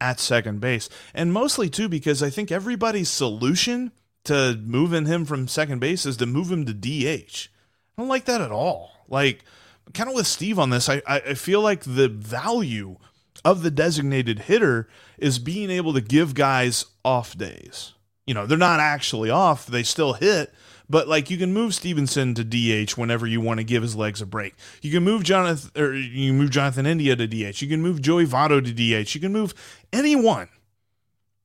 at 0.00 0.18
second 0.18 0.60
base. 0.60 0.88
And 1.14 1.32
mostly, 1.32 1.70
too, 1.70 1.88
because 1.88 2.20
I 2.20 2.30
think 2.30 2.50
everybody's 2.50 3.08
solution 3.08 3.92
to 4.24 4.60
moving 4.60 5.06
him 5.06 5.24
from 5.24 5.46
second 5.46 5.78
base 5.78 6.04
is 6.04 6.16
to 6.16 6.26
move 6.26 6.50
him 6.50 6.66
to 6.66 6.74
DH. 6.74 7.48
I 7.96 8.02
don't 8.02 8.08
like 8.08 8.24
that 8.24 8.40
at 8.40 8.50
all. 8.50 8.90
Like, 9.08 9.44
kind 9.92 10.08
of 10.08 10.16
with 10.16 10.26
Steve 10.26 10.58
on 10.58 10.70
this. 10.70 10.88
I, 10.88 11.00
I 11.06 11.34
feel 11.34 11.60
like 11.60 11.82
the 11.84 12.08
value 12.08 12.96
of 13.44 13.62
the 13.62 13.70
designated 13.70 14.40
hitter 14.40 14.88
is 15.18 15.38
being 15.38 15.70
able 15.70 15.92
to 15.92 16.00
give 16.00 16.34
guys 16.34 16.86
off 17.04 17.36
days. 17.36 17.92
You 18.26 18.34
know, 18.34 18.46
they're 18.46 18.56
not 18.56 18.80
actually 18.80 19.30
off, 19.30 19.66
they 19.66 19.82
still 19.82 20.14
hit, 20.14 20.52
but 20.88 21.08
like 21.08 21.30
you 21.30 21.36
can 21.36 21.52
move 21.52 21.74
Stephenson 21.74 22.34
to 22.34 22.44
DH 22.44 22.92
whenever 22.92 23.26
you 23.26 23.40
want 23.40 23.58
to 23.58 23.64
give 23.64 23.82
his 23.82 23.96
legs 23.96 24.22
a 24.22 24.26
break. 24.26 24.54
You 24.80 24.90
can 24.90 25.04
move 25.04 25.24
Jonathan 25.24 25.70
or 25.80 25.94
you 25.94 26.32
move 26.32 26.50
Jonathan 26.50 26.86
India 26.86 27.16
to 27.16 27.26
DH. 27.26 27.60
You 27.60 27.68
can 27.68 27.82
move 27.82 28.00
Joey 28.00 28.26
Votto 28.26 28.64
to 28.64 28.72
DH. 28.72 29.14
You 29.14 29.20
can 29.20 29.32
move 29.32 29.54
anyone 29.92 30.48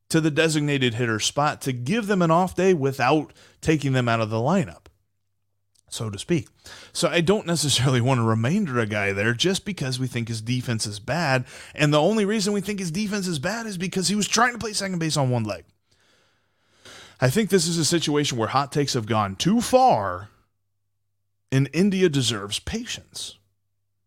to 0.09 0.21
the 0.21 0.31
designated 0.31 0.95
hitter 0.95 1.19
spot 1.19 1.61
to 1.61 1.73
give 1.73 2.07
them 2.07 2.21
an 2.21 2.31
off 2.31 2.55
day 2.55 2.73
without 2.73 3.33
taking 3.61 3.93
them 3.93 4.07
out 4.07 4.21
of 4.21 4.29
the 4.29 4.37
lineup 4.37 4.88
so 5.93 6.09
to 6.09 6.19
speak. 6.19 6.47
So 6.93 7.07
I 7.07 7.21
don't 7.21 7.45
necessarily 7.45 8.01
want 8.09 8.19
to 8.19 8.23
remainder 8.23 8.79
a 8.79 8.85
guy 8.85 9.13
there 9.13 9.33
just 9.33 9.65
because 9.65 9.99
we 9.99 10.07
think 10.07 10.27
his 10.27 10.41
defense 10.41 10.85
is 10.85 10.99
bad. 10.99 11.45
And 11.75 11.93
the 11.93 12.01
only 12.01 12.25
reason 12.25 12.53
we 12.53 12.61
think 12.61 12.79
his 12.79 12.91
defense 12.91 13.27
is 13.27 13.39
bad 13.39 13.65
is 13.65 13.77
because 13.77 14.07
he 14.07 14.15
was 14.15 14.27
trying 14.27 14.53
to 14.53 14.59
play 14.59 14.73
second 14.73 14.99
base 14.99 15.17
on 15.17 15.29
one 15.29 15.43
leg. 15.43 15.65
I 17.21 17.29
think 17.29 17.49
this 17.49 17.67
is 17.67 17.77
a 17.77 17.85
situation 17.85 18.37
where 18.37 18.47
hot 18.47 18.71
takes 18.71 18.93
have 18.93 19.05
gone 19.05 19.35
too 19.35 19.59
far, 19.59 20.29
and 21.51 21.69
India 21.73 22.07
deserves 22.07 22.59
patience. 22.59 23.37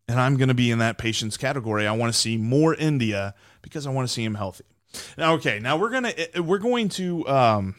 And 0.07 0.19
I'm 0.19 0.35
going 0.35 0.49
to 0.49 0.55
be 0.55 0.71
in 0.71 0.79
that 0.79 0.97
patience 0.97 1.37
category. 1.37 1.87
I 1.87 1.91
want 1.93 2.11
to 2.11 2.19
see 2.19 2.37
more 2.37 2.73
India 2.73 3.35
because 3.61 3.85
I 3.87 3.91
want 3.91 4.07
to 4.07 4.13
see 4.13 4.23
him 4.23 4.35
healthy. 4.35 4.65
Now, 5.17 5.33
okay, 5.35 5.59
now 5.59 5.77
we're 5.77 5.89
gonna 5.89 6.13
we're 6.37 6.59
going 6.59 6.89
to 6.89 7.27
um, 7.27 7.75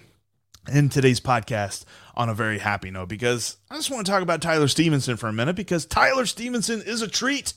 in 0.73 0.89
today's 0.89 1.21
podcast 1.21 1.85
on 2.17 2.29
a 2.29 2.35
very 2.35 2.59
happy 2.59 2.91
note 2.91 3.09
because 3.09 3.57
I 3.71 3.77
just 3.77 3.91
want 3.91 4.07
to 4.07 4.13
talk 4.13 4.23
about 4.23 4.41
Tyler 4.41 4.69
Stephenson 4.69 5.17
for 5.17 5.29
a 5.29 5.33
minute 5.33 5.57
because 5.57 5.87
Tyler 5.87 6.27
Stephenson 6.27 6.83
is 6.83 7.03
a 7.03 7.09
treat. 7.09 7.55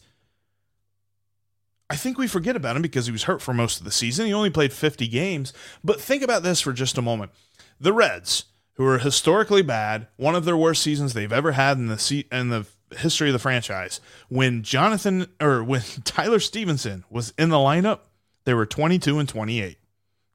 I 1.89 1.95
think 1.95 2.17
we 2.17 2.27
forget 2.27 2.55
about 2.55 2.75
him 2.75 2.81
because 2.81 3.05
he 3.05 3.11
was 3.11 3.23
hurt 3.23 3.41
for 3.41 3.53
most 3.53 3.79
of 3.79 3.85
the 3.85 3.91
season. 3.91 4.25
He 4.25 4.33
only 4.33 4.49
played 4.49 4.73
50 4.73 5.07
games. 5.07 5.53
But 5.83 6.01
think 6.01 6.21
about 6.21 6.43
this 6.43 6.59
for 6.59 6.73
just 6.73 6.97
a 6.97 7.01
moment. 7.01 7.31
The 7.79 7.93
Reds, 7.93 8.45
who 8.73 8.85
are 8.85 8.97
historically 8.97 9.61
bad, 9.61 10.07
one 10.17 10.35
of 10.35 10.43
their 10.43 10.57
worst 10.57 10.83
seasons 10.83 11.13
they've 11.13 11.31
ever 11.31 11.53
had 11.53 11.77
in 11.77 11.87
the 11.87 11.97
se- 11.97 12.27
in 12.31 12.49
the 12.49 12.65
history 12.97 13.29
of 13.29 13.33
the 13.33 13.39
franchise. 13.39 14.01
When 14.27 14.63
Jonathan 14.63 15.27
or 15.39 15.63
when 15.63 15.81
Tyler 16.03 16.39
Stephenson 16.39 17.05
was 17.09 17.33
in 17.37 17.49
the 17.49 17.57
lineup, 17.57 17.99
they 18.43 18.53
were 18.53 18.65
22 18.65 19.19
and 19.19 19.29
28. 19.29 19.77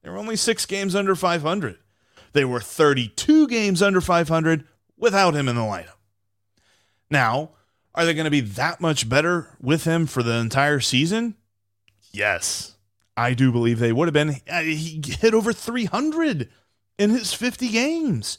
They 0.03 0.11
were 0.11 0.19
only 0.19 0.37
6 0.37 0.67
games 0.67 0.95
under 0.95 1.15
500. 1.15 1.79
They 2.33 2.45
were 2.45 2.61
32 2.61 3.49
games 3.49 3.83
under 3.83 4.01
500 4.01 4.65
without 4.97 5.35
him 5.35 5.49
in 5.49 5.57
the 5.57 5.63
lineup. 5.63 5.97
Now, 7.11 7.51
are 7.95 8.05
they 8.05 8.15
going 8.15 8.25
to 8.25 8.31
be 8.31 8.41
that 8.41 8.81
much 8.81 9.09
better 9.09 9.49
with 9.61 9.85
him 9.85 10.07
for 10.07 10.23
the 10.23 10.35
entire 10.37 10.81
season? 10.81 11.37
Yes, 12.13 12.77
I 13.17 13.35
do 13.35 13.53
believe 13.53 13.79
they 13.79 13.93
would 13.93 14.09
have 14.09 14.15
been. 14.15 14.37
Uh, 14.49 14.63
he 14.63 15.03
hit 15.05 15.35
over 15.35 15.53
300 15.53 16.49
in 16.99 17.11
his 17.11 17.35
50 17.35 17.69
games. 17.69 18.39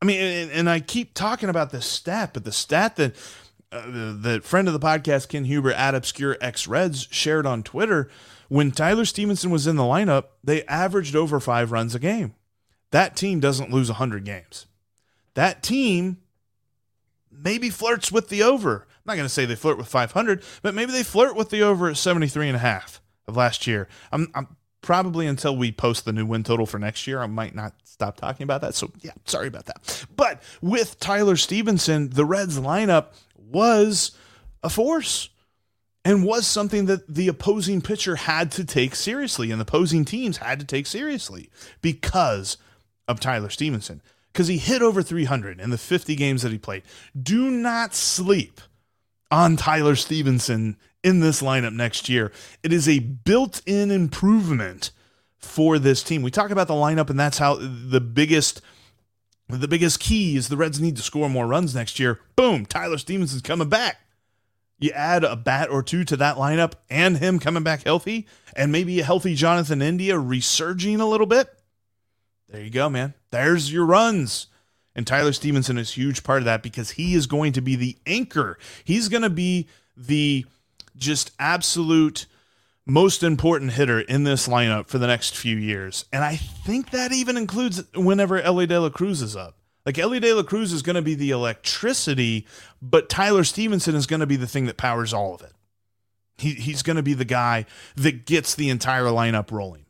I 0.00 0.04
mean, 0.04 0.20
and, 0.20 0.50
and 0.50 0.70
I 0.70 0.80
keep 0.80 1.14
talking 1.14 1.48
about 1.48 1.70
this 1.70 1.86
stat, 1.86 2.30
but 2.34 2.44
the 2.44 2.52
stat 2.52 2.96
that 2.96 3.14
uh, 3.70 3.86
the, 3.86 4.18
the 4.20 4.40
friend 4.42 4.68
of 4.68 4.74
the 4.74 4.80
podcast, 4.80 5.28
Ken 5.28 5.44
Huber, 5.44 5.72
at 5.72 5.94
Obscure 5.94 6.36
X 6.40 6.66
Reds, 6.66 7.08
shared 7.10 7.46
on 7.46 7.62
Twitter 7.62 8.10
when 8.48 8.70
Tyler 8.70 9.06
Stephenson 9.06 9.50
was 9.50 9.66
in 9.66 9.76
the 9.76 9.82
lineup, 9.82 10.24
they 10.44 10.64
averaged 10.64 11.16
over 11.16 11.40
five 11.40 11.72
runs 11.72 11.94
a 11.94 11.98
game 11.98 12.34
that 12.92 13.16
team 13.16 13.40
doesn't 13.40 13.70
lose 13.70 13.88
100 13.88 14.24
games. 14.24 14.66
That 15.34 15.62
team 15.62 16.18
maybe 17.30 17.70
flirts 17.70 18.12
with 18.12 18.28
the 18.28 18.42
over. 18.42 18.86
I'm 18.88 19.02
not 19.06 19.16
going 19.16 19.24
to 19.24 19.32
say 19.32 19.44
they 19.44 19.56
flirt 19.56 19.78
with 19.78 19.88
500, 19.88 20.44
but 20.62 20.74
maybe 20.74 20.92
they 20.92 21.02
flirt 21.02 21.34
with 21.34 21.50
the 21.50 21.62
over 21.62 21.88
at 21.88 21.96
73 21.96 22.48
and 22.48 22.56
a 22.56 22.60
half 22.60 23.02
of 23.26 23.36
last 23.36 23.66
year. 23.66 23.88
I'm, 24.12 24.30
I'm 24.34 24.56
probably 24.82 25.26
until 25.26 25.56
we 25.56 25.72
post 25.72 26.04
the 26.04 26.12
new 26.12 26.26
win 26.26 26.44
total 26.44 26.66
for 26.66 26.78
next 26.78 27.06
year, 27.06 27.20
I 27.20 27.26
might 27.26 27.54
not 27.54 27.74
stop 27.84 28.16
talking 28.16 28.44
about 28.44 28.60
that. 28.60 28.74
So, 28.74 28.92
yeah, 29.00 29.12
sorry 29.24 29.48
about 29.48 29.66
that. 29.66 30.06
But 30.14 30.42
with 30.60 31.00
Tyler 31.00 31.36
Stephenson, 31.36 32.10
the 32.10 32.24
Reds 32.24 32.58
lineup 32.58 33.14
was 33.36 34.12
a 34.62 34.68
force 34.68 35.30
and 36.04 36.24
was 36.24 36.46
something 36.46 36.86
that 36.86 37.12
the 37.12 37.28
opposing 37.28 37.80
pitcher 37.80 38.16
had 38.16 38.50
to 38.52 38.64
take 38.64 38.94
seriously 38.94 39.50
and 39.50 39.60
the 39.60 39.62
opposing 39.62 40.04
teams 40.04 40.38
had 40.38 40.60
to 40.60 40.66
take 40.66 40.86
seriously 40.86 41.48
because 41.80 42.56
of 43.12 43.20
Tyler 43.20 43.50
Stephenson 43.50 44.02
because 44.32 44.48
he 44.48 44.58
hit 44.58 44.82
over 44.82 45.02
300 45.02 45.60
in 45.60 45.70
the 45.70 45.78
50 45.78 46.16
games 46.16 46.42
that 46.42 46.50
he 46.50 46.58
played. 46.58 46.82
Do 47.20 47.50
not 47.50 47.94
sleep 47.94 48.60
on 49.30 49.56
Tyler 49.56 49.94
Stephenson 49.94 50.76
in 51.04 51.20
this 51.20 51.42
lineup 51.42 51.74
next 51.74 52.08
year. 52.08 52.32
It 52.62 52.72
is 52.72 52.88
a 52.88 52.98
built 52.98 53.62
in 53.66 53.90
improvement 53.90 54.90
for 55.36 55.78
this 55.78 56.02
team. 56.02 56.22
We 56.22 56.30
talk 56.30 56.50
about 56.50 56.68
the 56.68 56.74
lineup, 56.74 57.10
and 57.10 57.20
that's 57.20 57.38
how 57.38 57.56
the 57.60 58.00
biggest. 58.00 58.60
The 59.48 59.68
biggest 59.68 60.00
key 60.00 60.36
is 60.36 60.48
the 60.48 60.56
Reds 60.56 60.80
need 60.80 60.96
to 60.96 61.02
score 61.02 61.28
more 61.28 61.46
runs 61.46 61.74
next 61.74 61.98
year. 61.98 62.20
Boom, 62.36 62.64
Tyler 62.64 62.96
Stephenson's 62.96 63.42
coming 63.42 63.68
back. 63.68 63.98
You 64.78 64.92
add 64.92 65.24
a 65.24 65.36
bat 65.36 65.68
or 65.68 65.82
two 65.82 66.04
to 66.04 66.16
that 66.16 66.36
lineup 66.36 66.72
and 66.88 67.18
him 67.18 67.38
coming 67.38 67.62
back 67.62 67.82
healthy, 67.82 68.26
and 68.56 68.72
maybe 68.72 68.98
a 68.98 69.04
healthy 69.04 69.34
Jonathan 69.34 69.82
India 69.82 70.18
resurging 70.18 71.00
a 71.00 71.06
little 71.06 71.26
bit 71.26 71.50
there 72.52 72.62
you 72.62 72.70
go, 72.70 72.88
man. 72.88 73.14
There's 73.30 73.72
your 73.72 73.86
runs. 73.86 74.46
And 74.94 75.06
Tyler 75.06 75.32
Stephenson 75.32 75.78
is 75.78 75.90
a 75.90 75.94
huge 75.94 76.22
part 76.22 76.40
of 76.40 76.44
that 76.44 76.62
because 76.62 76.92
he 76.92 77.14
is 77.14 77.26
going 77.26 77.54
to 77.54 77.62
be 77.62 77.76
the 77.76 77.96
anchor. 78.06 78.58
He's 78.84 79.08
going 79.08 79.22
to 79.22 79.30
be 79.30 79.68
the 79.96 80.44
just 80.96 81.30
absolute 81.38 82.26
most 82.84 83.22
important 83.22 83.72
hitter 83.72 84.00
in 84.00 84.24
this 84.24 84.48
lineup 84.48 84.88
for 84.88 84.98
the 84.98 85.06
next 85.06 85.34
few 85.34 85.56
years. 85.56 86.04
And 86.12 86.22
I 86.22 86.36
think 86.36 86.90
that 86.90 87.10
even 87.10 87.38
includes 87.38 87.82
whenever 87.94 88.38
Elly 88.40 88.66
De 88.66 88.78
La 88.78 88.90
Cruz 88.90 89.22
is 89.22 89.34
up. 89.34 89.56
Like 89.86 89.98
Elly 89.98 90.20
De 90.20 90.34
La 90.34 90.42
Cruz 90.42 90.72
is 90.72 90.82
going 90.82 90.96
to 90.96 91.02
be 91.02 91.14
the 91.14 91.30
electricity, 91.30 92.46
but 92.82 93.08
Tyler 93.08 93.44
Stephenson 93.44 93.94
is 93.94 94.06
going 94.06 94.20
to 94.20 94.26
be 94.26 94.36
the 94.36 94.46
thing 94.46 94.66
that 94.66 94.76
powers 94.76 95.14
all 95.14 95.34
of 95.34 95.40
it. 95.40 95.52
He, 96.36 96.50
he's 96.50 96.82
going 96.82 96.96
to 96.96 97.02
be 97.02 97.14
the 97.14 97.24
guy 97.24 97.66
that 97.96 98.26
gets 98.26 98.54
the 98.54 98.68
entire 98.68 99.04
lineup 99.04 99.50
rolling 99.50 99.86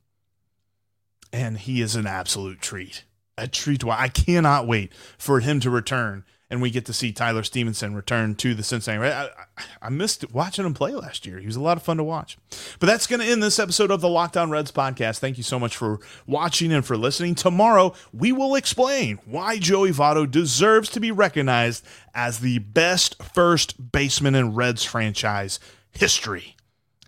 and 1.32 1.58
he 1.58 1.80
is 1.80 1.96
an 1.96 2.06
absolute 2.06 2.60
treat. 2.60 3.04
A 3.38 3.48
treat. 3.48 3.84
I 3.84 4.08
cannot 4.08 4.66
wait 4.66 4.92
for 5.18 5.40
him 5.40 5.60
to 5.60 5.70
return 5.70 6.24
and 6.52 6.60
we 6.60 6.70
get 6.70 6.84
to 6.84 6.92
see 6.92 7.12
Tyler 7.12 7.42
Stephenson 7.42 7.94
return 7.94 8.34
to 8.34 8.54
the 8.54 8.62
Cincinnati. 8.62 9.10
I, 9.10 9.24
I, 9.24 9.64
I, 9.80 9.88
missed 9.88 10.30
watching 10.34 10.66
him 10.66 10.74
play 10.74 10.92
last 10.92 11.24
year. 11.24 11.38
He 11.38 11.46
was 11.46 11.56
a 11.56 11.62
lot 11.62 11.78
of 11.78 11.82
fun 11.82 11.96
to 11.96 12.04
watch. 12.04 12.36
But 12.78 12.88
that's 12.88 13.06
going 13.06 13.20
to 13.20 13.26
end 13.26 13.42
this 13.42 13.58
episode 13.58 13.90
of 13.90 14.02
the 14.02 14.08
Locked 14.10 14.36
On 14.36 14.50
Reds 14.50 14.70
podcast. 14.70 15.18
Thank 15.18 15.38
you 15.38 15.42
so 15.42 15.58
much 15.58 15.74
for 15.74 15.98
watching 16.26 16.70
and 16.70 16.84
for 16.84 16.98
listening. 16.98 17.34
Tomorrow, 17.34 17.94
we 18.12 18.32
will 18.32 18.54
explain 18.54 19.18
why 19.24 19.58
Joey 19.58 19.92
Votto 19.92 20.30
deserves 20.30 20.90
to 20.90 21.00
be 21.00 21.10
recognized 21.10 21.86
as 22.14 22.40
the 22.40 22.58
best 22.58 23.22
first 23.22 23.90
baseman 23.90 24.34
in 24.34 24.54
Reds 24.54 24.84
franchise 24.84 25.58
history. 25.90 26.56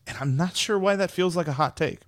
And 0.06 0.16
I'm 0.22 0.38
not 0.38 0.56
sure 0.56 0.78
why 0.78 0.96
that 0.96 1.10
feels 1.10 1.36
like 1.36 1.48
a 1.48 1.52
hot 1.52 1.76
take. 1.76 2.00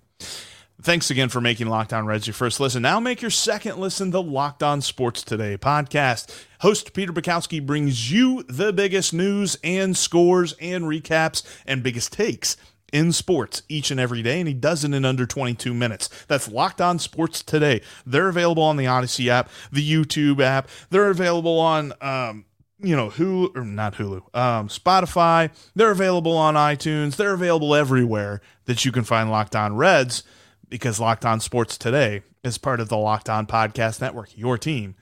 Thanks 0.79 1.09
again 1.09 1.29
for 1.29 1.41
making 1.41 1.67
Locked 1.67 1.91
On 1.91 2.05
Reds 2.05 2.27
your 2.27 2.35
first 2.35 2.59
listen. 2.59 2.83
Now 2.83 2.99
make 2.99 3.19
your 3.19 3.31
second 3.31 3.79
listen 3.79 4.11
the 4.11 4.21
Locked 4.21 4.61
On 4.61 4.79
Sports 4.79 5.23
Today 5.23 5.57
podcast. 5.57 6.45
Host 6.59 6.93
Peter 6.93 7.11
Bukowski 7.11 7.65
brings 7.65 8.11
you 8.11 8.43
the 8.43 8.71
biggest 8.71 9.11
news 9.11 9.57
and 9.63 9.97
scores 9.97 10.53
and 10.61 10.83
recaps 10.83 11.41
and 11.65 11.81
biggest 11.81 12.13
takes 12.13 12.57
in 12.93 13.11
sports 13.11 13.63
each 13.67 13.89
and 13.89 13.99
every 13.99 14.21
day, 14.21 14.39
and 14.39 14.47
he 14.47 14.53
does 14.53 14.83
it 14.83 14.93
in 14.93 15.03
under 15.03 15.25
22 15.25 15.73
minutes. 15.73 16.09
That's 16.27 16.47
Locked 16.47 16.79
On 16.79 16.99
Sports 16.99 17.41
Today. 17.41 17.81
They're 18.05 18.29
available 18.29 18.61
on 18.63 18.77
the 18.77 18.85
Audacy 18.85 19.29
app, 19.29 19.49
the 19.71 19.81
YouTube 19.81 20.39
app. 20.41 20.69
They're 20.91 21.09
available 21.09 21.59
on 21.59 21.91
um, 22.01 22.45
you 22.79 22.95
know, 22.95 23.09
Hulu 23.09 23.57
or 23.57 23.65
not 23.65 23.95
Hulu, 23.95 24.35
um, 24.35 24.67
Spotify. 24.67 25.49
They're 25.73 25.89
available 25.89 26.37
on 26.37 26.53
iTunes. 26.53 27.15
They're 27.15 27.33
available 27.33 27.73
everywhere 27.73 28.41
that 28.65 28.85
you 28.85 28.91
can 28.91 29.03
find 29.03 29.31
Locked 29.31 29.55
On 29.55 29.75
Reds 29.75 30.21
because 30.69 30.99
Locked 30.99 31.25
On 31.25 31.39
Sports 31.39 31.77
Today 31.77 32.23
is 32.43 32.57
part 32.57 32.79
of 32.79 32.89
the 32.89 32.97
Locked 32.97 33.29
On 33.29 33.45
Podcast 33.45 34.01
Network, 34.01 34.37
your 34.37 34.57
team 34.57 34.95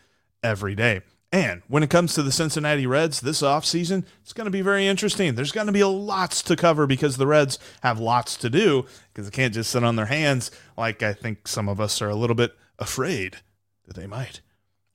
every 0.43 0.75
day. 0.75 1.01
And 1.32 1.63
when 1.67 1.84
it 1.84 1.89
comes 1.89 2.13
to 2.13 2.23
the 2.23 2.32
Cincinnati 2.32 2.88
Reds 2.88 3.19
this 3.19 3.41
offseason, 3.41 4.06
it's 4.21 4.32
going 4.32 4.45
to 4.45 4.51
be 4.51 4.62
very 4.62 4.88
interesting. 4.88 5.36
There's 5.36 5.51
going 5.51 5.67
to 5.67 5.73
be 5.73 5.84
lots 5.84 6.41
to 6.43 6.56
cover 6.56 6.88
because 6.88 7.17
the 7.17 7.28
Reds 7.28 7.60
have 7.84 7.99
lots 7.99 8.38
to 8.38 8.49
do 8.49 8.86
because 9.13 9.30
they 9.30 9.36
can't 9.36 9.54
just 9.54 9.69
sit 9.69 9.84
on 9.84 9.95
their 9.95 10.06
hands 10.06 10.51
like 10.78 11.04
I 11.04 11.13
think 11.13 11.47
some 11.47 11.67
of 11.67 11.82
us 11.82 12.01
are 12.01 12.10
a 12.10 12.15
little 12.15 12.36
bit 12.36 12.56
afraid 12.80 13.38
that 13.86 13.95
they 13.95 14.08
might. 14.08 14.41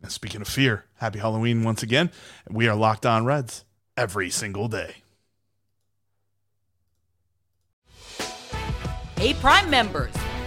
And 0.01 0.11
speaking 0.11 0.41
of 0.41 0.49
fear, 0.49 0.87
happy 0.95 1.19
Halloween 1.19 1.63
once 1.63 1.83
again. 1.83 2.11
We 2.49 2.69
are 2.69 2.77
Locked 2.77 3.05
On 3.05 3.27
Reds 3.27 3.65
every 3.97 4.31
single 4.31 4.69
day. 4.69 5.03
Hey, 9.17 9.35
Prime 9.35 9.69
members 9.69 10.15